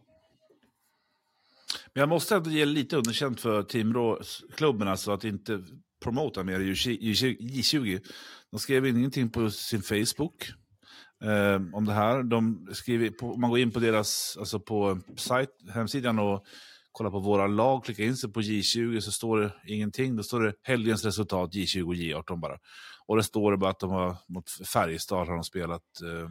Men 1.94 2.00
jag 2.00 2.09
måste 2.09 2.37
ändå 2.37 2.50
ge 2.50 2.64
lite 2.64 2.96
underkänt 2.96 3.40
för 3.40 3.62
Timrå-klubben, 3.62 4.88
alltså 4.88 5.12
att 5.12 5.24
inte 5.24 5.64
promota 6.02 6.44
mer 6.44 6.61
i 6.61 6.72
J20. 6.72 7.38
J20. 7.40 8.00
De 8.50 8.61
skrev 8.61 8.87
ingenting 8.87 9.31
på 9.31 9.50
sin 9.50 9.83
Facebook. 9.83 10.48
eh, 11.24 11.61
om 11.72 11.85
det 11.85 11.92
här. 11.92 12.22
De 12.22 12.68
skriver 12.72 13.11
på, 13.11 13.37
man 13.37 13.50
går 13.50 13.59
in 13.59 13.70
på 13.70 13.81
deras 13.81 14.37
alltså 14.38 14.61
på 14.61 15.00
sajt, 15.16 15.50
hemsidan 15.74 16.18
och 16.18 16.44
kollar 16.92 17.11
på 17.11 17.18
våra 17.18 17.46
lag, 17.46 17.85
klickar 17.85 18.05
in 18.05 18.16
sig 18.16 18.33
på 18.33 18.40
J20 18.40 19.00
så 19.00 19.12
står 19.12 19.40
det 19.40 19.52
ingenting. 19.66 20.16
Då 20.16 20.22
står 20.22 20.40
det 20.40 20.55
helgens 20.62 21.05
resultat 21.05 21.55
J20 21.55 21.83
och 21.87 21.94
J18 21.94 22.40
bara. 22.40 22.59
Och 23.07 23.16
det 23.16 23.22
står 23.22 23.50
det 23.50 23.57
bara 23.57 23.70
att 23.70 23.78
de 23.78 23.90
har 23.90 24.16
mot 24.28 24.50
Färjestad 24.50 25.28
har 25.28 25.35
de 25.35 25.44
spelat 25.44 25.83
eh, 26.02 26.31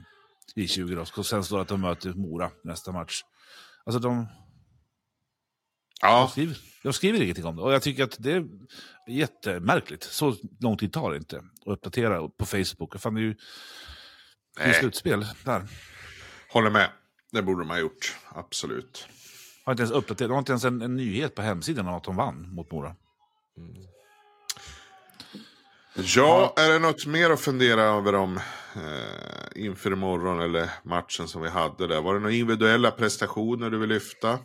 J20 0.56 0.95
då. 0.95 1.06
Och 1.17 1.26
sen 1.26 1.43
står 1.43 1.58
det 1.58 1.62
att 1.62 1.67
de 1.67 1.82
möter 1.82 2.13
Mora 2.13 2.52
nästa 2.63 2.91
match. 2.91 3.21
Alltså 3.86 4.00
de... 4.00 4.28
Ja. 6.02 6.19
De 6.21 6.32
skriver, 6.32 6.58
de 6.84 6.93
skriver 6.93 7.21
ingenting 7.21 7.45
om 7.45 7.56
det. 7.56 7.62
Och 7.62 7.74
jag 7.74 7.82
tycker 7.82 8.04
att 8.04 8.15
det 8.19 8.32
är 8.32 8.47
jättemärkligt. 9.08 10.04
Så 10.04 10.36
lång 10.60 10.78
tid 10.78 10.93
tar 10.93 11.12
det 11.12 11.17
inte 11.17 11.38
att 11.38 11.74
uppdatera 11.74 12.30
på 12.30 12.45
Facebook. 12.45 13.00
Fan, 13.00 13.13
det 13.13 13.21
är 13.21 13.24
ju 13.24 13.36
det 14.58 14.63
är 14.63 14.74
slutspel 14.74 15.26
där. 15.45 15.67
Håller 16.50 16.69
med. 16.69 16.89
Det 17.32 17.41
borde 17.41 17.62
de 17.62 17.69
ha 17.69 17.80
gjort. 17.80 18.17
Absolut. 18.30 19.08
Har 19.63 19.74
inte 19.74 19.84
ens 19.84 19.93
uppdaterat. 19.93 20.30
De 20.30 20.34
har 20.34 20.39
inte 20.39 20.52
ens 20.52 20.63
en, 20.65 20.82
en 20.82 20.95
nyhet 20.95 21.36
på 21.36 21.41
hemsidan 21.41 21.88
om 21.88 21.93
att 21.93 22.04
de 22.04 22.15
vann 22.15 22.56
mot 22.56 22.71
Mora. 22.71 22.95
Ja, 25.95 26.54
är 26.58 26.69
det 26.69 26.80
något 26.80 27.06
mer 27.06 27.30
att 27.30 27.41
fundera 27.41 27.82
över 27.82 28.15
om 28.15 28.38
eh, 28.76 29.63
inför 29.63 29.91
imorgon 29.91 30.41
eller 30.41 30.69
matchen 30.84 31.28
som 31.28 31.41
vi 31.41 31.50
hade 31.50 31.88
där? 31.88 32.02
Var 32.02 32.13
det 32.13 32.19
några 32.19 32.34
individuella 32.34 32.91
prestationer 32.91 33.69
du 33.69 33.78
vill 33.78 33.89
lyfta? 33.89 34.39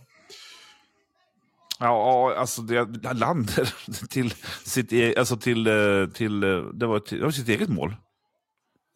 Ja, 1.79 2.35
alltså 2.37 2.63
det, 2.63 3.13
Lander 3.13 3.75
till 4.09 4.35
sitt, 4.65 4.93
e- 4.93 5.15
alltså 5.19 5.37
till, 5.37 5.67
eh, 5.67 6.07
till, 6.15 6.43
eh, 6.43 6.59
det 6.59 6.87
var, 6.87 6.99
till, 6.99 7.19
det 7.19 7.25
var 7.25 7.31
sitt 7.31 7.49
eget 7.49 7.69
mål. 7.69 7.91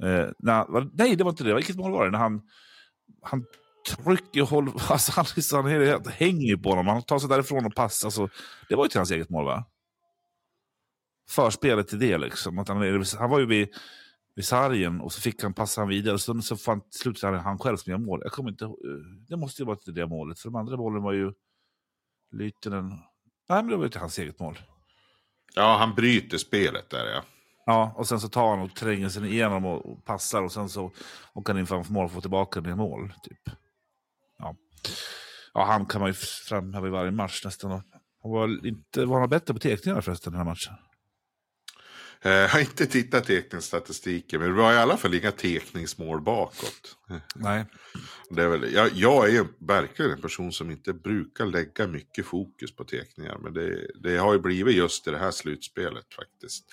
Eh, 0.02 0.28
när, 0.38 0.96
nej, 0.96 1.16
det 1.16 1.24
var 1.24 1.30
inte 1.30 1.44
det. 1.44 1.54
Vilket 1.54 1.76
mål 1.76 1.92
var 1.92 2.04
det? 2.04 2.10
När 2.10 2.18
han, 2.18 2.40
han 3.22 3.44
trycker 3.84 4.42
håller, 4.42 4.72
alltså 4.92 5.12
han, 5.12 5.24
han, 5.52 5.88
han 5.88 6.12
hänger 6.12 6.56
på 6.56 6.68
honom. 6.68 6.86
Han 6.86 7.02
tar 7.02 7.18
sig 7.18 7.28
därifrån 7.28 7.66
och 7.66 7.74
passar. 7.74 8.06
Alltså, 8.06 8.28
det 8.68 8.74
var 8.74 8.84
ju 8.84 8.88
till 8.88 8.98
hans 8.98 9.10
eget 9.10 9.30
mål 9.30 9.44
va? 9.44 9.64
Förspelet 11.28 11.88
till 11.88 11.98
det 11.98 12.18
liksom. 12.18 12.58
Att 12.58 12.68
han, 12.68 13.04
han 13.18 13.30
var 13.30 13.38
ju 13.38 13.46
vid, 13.46 13.68
vid 14.34 14.44
sargen 14.44 15.00
och 15.00 15.12
så 15.12 15.20
fick 15.20 15.42
han 15.42 15.54
passa 15.54 15.80
han 15.80 15.88
vidare. 15.88 16.14
Och 16.14 16.20
så, 16.20 16.42
så 16.42 16.56
fan, 16.56 16.80
till 16.80 17.00
slut 17.00 17.18
så 17.18 17.26
hade 17.26 17.38
han 17.38 17.58
själv 17.58 17.76
som 17.76 17.90
gör 17.90 17.98
mål. 17.98 18.20
Jag 18.22 18.32
kommer 18.32 18.50
inte, 18.50 18.70
det 19.28 19.36
måste 19.36 19.62
ju 19.62 19.66
vara 19.66 19.76
till 19.76 19.94
det 19.94 20.06
målet. 20.06 20.38
För 20.38 20.48
de 20.48 20.56
andra 20.56 20.76
målen 20.76 21.02
var 21.02 21.12
ju 21.12 21.32
Lytenen. 22.32 22.88
Nej, 23.48 23.62
men 23.62 23.68
det 23.68 23.76
var 23.76 23.84
ju 23.84 23.90
till 23.90 24.00
hans 24.00 24.18
eget 24.18 24.40
mål. 24.40 24.58
Ja, 25.54 25.76
han 25.76 25.94
bryter 25.94 26.38
spelet 26.38 26.90
där 26.90 27.06
ja. 27.06 27.22
Ja, 27.66 27.92
och 27.96 28.08
sen 28.08 28.20
så 28.20 28.28
tar 28.28 28.50
han 28.50 28.60
och 28.60 28.74
tränger 28.74 29.08
sig 29.08 29.32
igenom 29.32 29.64
och, 29.64 30.04
passar 30.04 30.42
och 30.42 30.52
sen 30.52 30.68
så 30.68 30.90
åker 31.32 31.52
han 31.52 31.60
in 31.60 31.66
framför 31.66 31.92
mål 31.92 32.04
och 32.04 32.12
får 32.12 32.20
tillbaka 32.20 32.60
det 32.60 32.70
i 32.70 32.74
mål. 32.74 33.12
Typ. 33.22 33.54
Ja. 35.54 35.64
han 35.64 35.86
kan 35.86 36.00
man 36.00 36.10
ju 36.10 36.14
framhäva 36.48 36.86
i 36.86 36.90
varje 36.90 37.10
match 37.10 37.44
nästan. 37.44 37.70
Han 37.70 37.82
var, 38.32 38.66
inte, 38.66 39.04
var 39.04 39.20
han 39.20 39.28
bättre 39.28 39.54
på 39.54 39.60
teckningar 39.60 40.00
förresten 40.00 40.32
den 40.32 40.38
här 40.38 40.44
matchen? 40.44 40.74
Eh, 42.22 42.32
Jag 42.32 42.48
har 42.48 42.60
inte 42.60 42.86
tittat 42.86 43.24
teckningsstatistiken, 43.24 44.40
men 44.40 44.48
det 44.50 44.56
var 44.62 44.72
i 44.72 44.76
alla 44.76 44.96
fall 44.96 45.14
inga 45.14 45.32
tekningsmål 45.32 46.20
bakåt. 46.20 46.96
Nej. 47.34 47.64
Det 48.30 48.42
är 48.42 48.48
väl, 48.48 48.72
jag, 48.72 48.90
jag 48.94 49.28
är 49.28 49.32
ju 49.32 49.44
verkligen 49.60 50.10
en 50.10 50.20
person 50.20 50.52
som 50.52 50.70
inte 50.70 50.92
brukar 50.92 51.46
lägga 51.46 51.86
mycket 51.86 52.26
fokus 52.26 52.76
på 52.76 52.84
teckningar. 52.84 53.38
Men 53.38 53.52
det, 53.54 53.86
det 54.02 54.16
har 54.16 54.32
ju 54.32 54.38
blivit 54.38 54.76
just 54.76 55.08
i 55.08 55.10
det 55.10 55.18
här 55.18 55.30
slutspelet 55.30 56.14
faktiskt. 56.14 56.64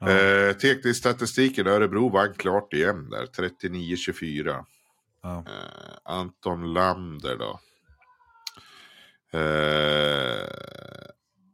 Ja. 0.00 0.10
Eh, 0.10 0.52
teckningsstatistiken, 0.52 1.66
Örebro 1.66 2.08
vann 2.08 2.34
klart 2.34 2.72
igen 2.72 3.10
där, 3.10 3.26
39-24. 3.26 4.64
Ja. 5.24 5.44
Eh, 5.46 5.96
Anton 6.04 6.72
Lander 6.72 7.36
då. 7.36 7.60
Eh, 9.38 10.48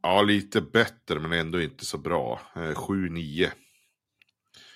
ja, 0.01 0.21
lite 0.21 0.61
bättre 0.61 1.19
men 1.19 1.31
ändå 1.33 1.61
inte 1.61 1.85
så 1.85 1.97
bra. 1.97 2.41
Eh, 2.55 2.59
7-9. 2.59 3.51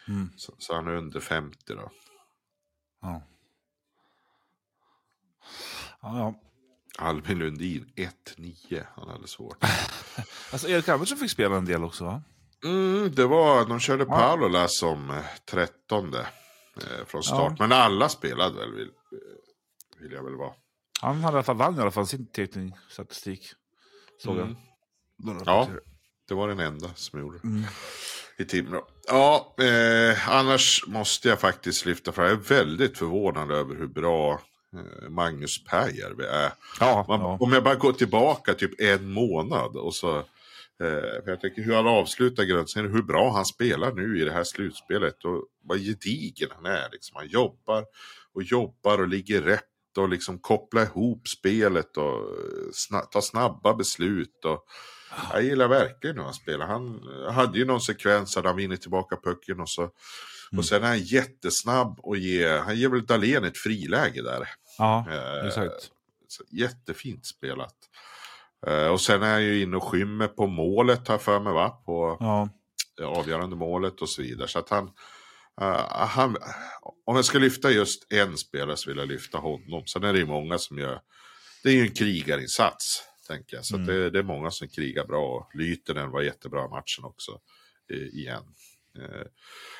Mm. 0.07 0.29
Så, 0.35 0.53
så 0.57 0.75
han 0.75 0.87
är 0.87 0.91
under 0.91 1.19
50 1.19 1.57
då. 1.67 1.91
Ja. 3.01 3.21
Ja, 6.01 6.17
ja. 6.19 6.33
Albin 6.97 7.39
Lundin 7.39 7.91
1-9. 7.95 8.85
Han 8.95 9.09
hade 9.09 9.27
svårt. 9.27 9.57
Alltså 10.51 10.67
Erik 10.67 10.89
Andersson 10.89 11.17
fick 11.17 11.31
spela 11.31 11.55
en 11.55 11.65
del 11.65 11.83
också 11.83 12.05
va? 12.05 12.21
Mm, 12.63 13.11
det 13.15 13.25
var, 13.25 13.65
de 13.65 13.79
körde 13.79 14.05
Paolola 14.05 14.67
som 14.67 15.09
eh, 15.09 15.25
trettonde 15.45 16.19
eh, 16.19 16.25
från 17.07 17.23
start. 17.23 17.53
Ja. 17.59 17.67
Men 17.67 17.71
alla 17.71 18.09
spelade 18.09 18.59
väl, 18.59 18.71
vill, 18.73 18.87
eh, 18.87 20.01
vill 20.01 20.11
jag 20.11 20.23
väl 20.23 20.35
vara. 20.35 20.53
Han 21.01 21.15
hade 21.23 21.33
i 21.33 21.37
alla 21.37 21.43
fall 21.43 21.55
vann 21.57 21.77
i 21.77 21.81
alla 21.81 21.91
fall 21.91 22.07
sin 22.07 22.27
teckningsstatistik. 22.31 23.47
Såg 24.23 24.37
Mm. 24.37 24.55
jag. 25.25 25.41
Ja, 25.45 25.67
det 26.27 26.33
var 26.33 26.47
den 26.47 26.59
enda 26.59 26.89
som 26.95 27.19
gjorde. 27.19 27.39
Mm. 27.43 27.63
I 28.37 28.45
Timrå. 28.45 28.87
Ja, 29.07 29.55
eh, 29.59 30.29
annars 30.29 30.83
måste 30.87 31.29
jag 31.29 31.39
faktiskt 31.39 31.85
lyfta 31.85 32.11
fram. 32.11 32.25
Jag 32.25 32.33
är 32.33 32.37
väldigt 32.37 32.97
förvånad 32.97 33.51
över 33.51 33.75
hur 33.75 33.87
bra 33.87 34.41
eh, 34.73 35.09
Magnus 35.09 35.65
Pääjärvi 35.65 36.23
är. 36.25 36.51
Ja, 36.79 37.05
Man, 37.07 37.19
ja. 37.21 37.37
Om 37.39 37.53
jag 37.53 37.63
bara 37.63 37.75
går 37.75 37.93
tillbaka 37.93 38.53
typ 38.53 38.81
en 38.81 39.09
månad 39.11 39.75
och 39.75 39.95
så. 39.95 40.23
Eh, 40.83 41.23
för 41.23 41.29
jag 41.29 41.41
tänker 41.41 41.61
hur 41.61 41.75
han 41.75 41.87
avslutar 41.87 42.43
grundserien, 42.43 42.91
hur 42.93 43.03
bra 43.03 43.31
han 43.31 43.45
spelar 43.45 43.91
nu 43.93 44.21
i 44.21 44.25
det 44.25 44.31
här 44.31 44.43
slutspelet 44.43 45.25
och 45.25 45.45
vad 45.63 45.79
gedigen 45.79 46.49
han 46.55 46.65
är. 46.65 46.89
Liksom. 46.91 47.15
Han 47.15 47.27
jobbar 47.27 47.85
och 48.33 48.43
jobbar 48.43 48.97
och 49.01 49.07
ligger 49.07 49.41
rätt 49.41 49.63
och 49.97 50.09
liksom 50.09 50.39
koppla 50.39 50.83
ihop 50.83 51.27
spelet 51.27 51.97
och 51.97 52.13
eh, 52.19 52.71
sna 52.73 52.99
ta 53.01 53.21
snabba 53.21 53.73
beslut. 53.73 54.45
Och, 54.45 54.65
jag 55.33 55.43
gillar 55.43 55.67
verkligen 55.67 56.15
hur 56.17 56.23
han 56.23 56.33
spelar. 56.33 56.65
Han 56.67 57.01
hade 57.31 57.57
ju 57.57 57.65
någon 57.65 57.81
sekvens 57.81 58.35
där 58.35 58.43
han 58.43 58.55
vinner 58.55 58.77
tillbaka 58.77 59.17
pucken 59.23 59.59
och 59.59 59.69
så. 59.69 59.89
Och 60.57 60.65
sen 60.65 60.83
är 60.83 60.87
han 60.87 60.99
jättesnabb 60.99 61.99
och 62.03 62.17
ger, 62.17 62.59
han 62.59 62.75
ger 62.77 62.89
väl 62.89 63.05
Dahlén 63.05 63.43
ett 63.43 63.57
friläge 63.57 64.21
där. 64.21 64.49
Ja, 64.77 65.05
Eh, 65.11 65.47
exakt. 65.47 65.91
jättefint 66.51 67.25
spelat. 67.25 67.75
Eh, 68.67 68.87
och 68.87 69.01
sen 69.01 69.23
är 69.23 69.31
han 69.31 69.43
ju 69.43 69.61
inne 69.61 69.77
och 69.77 69.83
skymmer 69.83 70.27
på 70.27 70.47
målet 70.47 71.01
jag 71.07 71.21
för 71.21 71.39
mig 71.39 71.53
va? 71.53 71.69
På 71.69 72.17
Ja. 72.19 72.49
det 72.97 73.03
avgörande 73.05 73.55
målet 73.55 74.01
och 74.01 74.09
så 74.09 74.21
vidare. 74.21 74.47
Så 74.47 74.59
att 74.59 74.69
han, 74.69 74.87
eh, 75.61 75.89
han, 75.89 76.37
om 77.05 77.15
jag 77.15 77.25
ska 77.25 77.37
lyfta 77.39 77.71
just 77.71 78.11
en 78.13 78.37
spelare 78.37 78.77
så 78.77 78.89
vill 78.89 78.97
jag 78.97 79.07
lyfta 79.07 79.37
honom. 79.37 79.83
Sen 79.87 80.03
är 80.03 80.13
det 80.13 80.19
ju 80.19 80.25
många 80.25 80.57
som 80.57 80.77
gör, 80.77 80.99
det 81.63 81.69
är 81.69 81.73
ju 81.73 81.81
en 81.81 81.93
krigarinsats. 81.93 83.03
Tänker 83.27 83.55
jag. 83.55 83.65
Så 83.65 83.75
att 83.75 83.87
det, 83.87 84.09
det 84.09 84.19
är 84.19 84.23
många 84.23 84.51
som 84.51 84.67
krigar 84.67 85.05
bra. 85.05 85.49
Lytenen 85.53 86.11
var 86.11 86.21
jättebra 86.21 86.65
i 86.65 86.69
matchen 86.69 87.03
också. 87.03 87.31
eh, 87.91 87.97
igen. 88.19 88.43
Eh, 88.99 89.25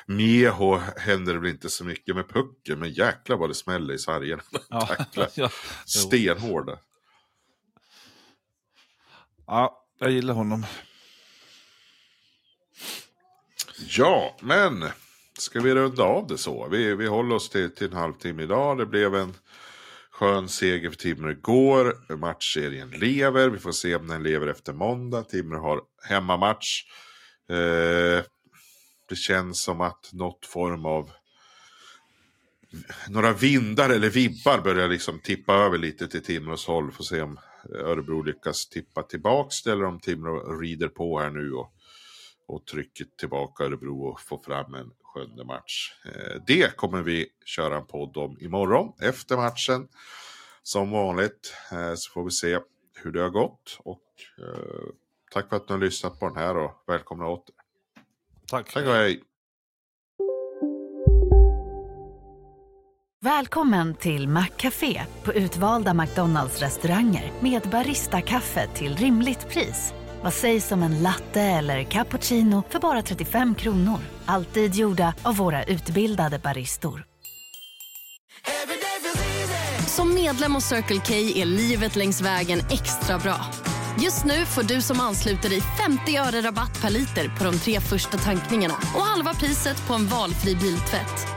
Mieho 0.06 0.76
händer 0.96 1.34
det 1.34 1.40
väl 1.40 1.50
inte 1.50 1.68
så 1.68 1.84
mycket 1.84 2.16
med 2.16 2.28
pucken. 2.28 2.78
Men 2.78 2.90
jäklar 2.92 3.36
vad 3.36 3.50
det 3.50 3.54
smäller 3.54 3.94
i 3.94 3.98
sargen. 3.98 4.40
Ja. 4.68 5.50
Stenhårda 5.86 6.78
ja, 9.46 9.84
jag 9.98 10.10
gillar 10.10 10.34
honom. 10.34 10.66
Ja, 13.88 14.36
men 14.40 14.84
ska 15.38 15.60
vi 15.60 15.74
runda 15.74 16.02
av 16.02 16.26
det 16.26 16.38
så? 16.38 16.68
Vi, 16.68 16.94
vi 16.94 17.06
håller 17.06 17.34
oss 17.34 17.50
till, 17.50 17.74
till 17.74 17.86
en 17.86 17.96
halvtimme 17.96 18.42
idag. 18.42 18.78
Det 18.78 18.86
blev 18.86 19.14
en 19.14 19.34
skön 20.10 20.48
seger 20.48 20.90
för 20.90 20.96
Timrå 20.96 21.30
igår. 21.30 22.16
Matchserien 22.16 22.90
lever. 22.90 23.48
Vi 23.48 23.58
får 23.58 23.72
se 23.72 23.94
om 23.96 24.06
den 24.06 24.22
lever 24.22 24.46
efter 24.46 24.72
måndag. 24.72 25.22
Timrå 25.22 25.60
har 25.60 25.80
hemmamatch. 26.08 26.82
Eh, 27.50 28.24
det 29.08 29.16
känns 29.16 29.62
som 29.62 29.80
att 29.80 30.12
något 30.12 30.46
form 30.46 30.86
av 30.86 31.10
några 33.08 33.32
vindar 33.32 33.90
eller 33.90 34.10
vibbar 34.10 34.60
börjar 34.60 34.88
liksom 34.88 35.20
tippa 35.20 35.54
över 35.54 35.78
lite 35.78 36.08
till 36.08 36.24
Timrås 36.24 36.66
håll. 36.66 36.92
Får 36.92 37.04
se 37.04 37.22
om 37.22 37.38
Örebro 37.74 38.22
lyckas 38.22 38.68
tippa 38.68 39.02
tillbaks 39.02 39.66
eller 39.66 39.84
om 39.84 40.00
Timrå 40.00 40.58
rider 40.60 40.88
på 40.88 41.20
här 41.20 41.30
nu 41.30 41.52
och, 41.52 41.72
och 42.46 42.66
trycker 42.66 43.06
tillbaka 43.18 43.64
Örebro 43.64 44.06
och 44.06 44.20
får 44.20 44.38
fram 44.38 44.74
en 44.74 44.90
sjunde 45.02 45.44
match. 45.44 45.92
Eh, 46.04 46.42
det 46.46 46.76
kommer 46.76 47.02
vi 47.02 47.26
köra 47.44 47.76
en 47.76 47.86
podd 47.86 48.16
om 48.16 48.36
imorgon 48.40 48.92
efter 49.00 49.36
matchen. 49.36 49.88
Som 50.62 50.90
vanligt 50.90 51.54
eh, 51.72 51.94
så 51.94 52.12
får 52.12 52.24
vi 52.24 52.30
se 52.30 52.58
hur 52.94 53.12
det 53.12 53.20
har 53.20 53.30
gått. 53.30 53.78
Och 53.78 54.04
eh, 54.38 54.88
tack 55.30 55.48
för 55.48 55.56
att 55.56 55.68
ni 55.68 55.72
har 55.72 55.80
lyssnat 55.80 56.20
på 56.20 56.28
den 56.28 56.36
här 56.36 56.56
och 56.56 56.84
välkomna 56.86 57.26
åter. 57.28 57.54
Tack. 58.46 58.72
Tack 58.72 58.86
och 58.86 58.92
hej. 58.92 59.22
Välkommen 63.26 63.94
till 63.94 64.28
Maccafé 64.28 65.02
på 65.24 65.32
utvalda 65.32 65.94
McDonalds 65.94 66.60
restauranger 66.60 67.32
med 67.40 67.62
Baristakaffe 67.62 68.66
till 68.74 68.96
rimligt 68.96 69.48
pris. 69.48 69.92
Vad 70.22 70.32
sägs 70.32 70.72
om 70.72 70.82
en 70.82 71.02
latte 71.02 71.40
eller 71.40 71.82
cappuccino 71.82 72.62
för 72.70 72.78
bara 72.78 73.02
35 73.02 73.54
kronor? 73.54 73.98
Alltid 74.26 74.74
gjorda 74.74 75.14
av 75.22 75.36
våra 75.36 75.64
utbildade 75.64 76.38
baristor. 76.38 77.04
Som 79.86 80.14
medlem 80.14 80.54
hos 80.54 80.64
Circle 80.64 81.00
K 81.06 81.14
är 81.14 81.44
livet 81.44 81.96
längs 81.96 82.20
vägen 82.20 82.58
extra 82.70 83.18
bra. 83.18 83.36
Just 84.00 84.24
nu 84.24 84.44
får 84.44 84.62
du 84.62 84.82
som 84.82 85.00
ansluter 85.00 85.48
dig 85.48 85.60
50 85.60 86.16
öre 86.16 86.40
rabatt 86.40 86.82
per 86.82 86.90
liter 86.90 87.28
på 87.38 87.44
de 87.44 87.58
tre 87.58 87.80
första 87.80 88.18
tankningarna 88.18 88.74
och 88.94 89.02
halva 89.02 89.34
priset 89.34 89.86
på 89.86 89.94
en 89.94 90.06
valfri 90.06 90.54
biltvätt. 90.54 91.36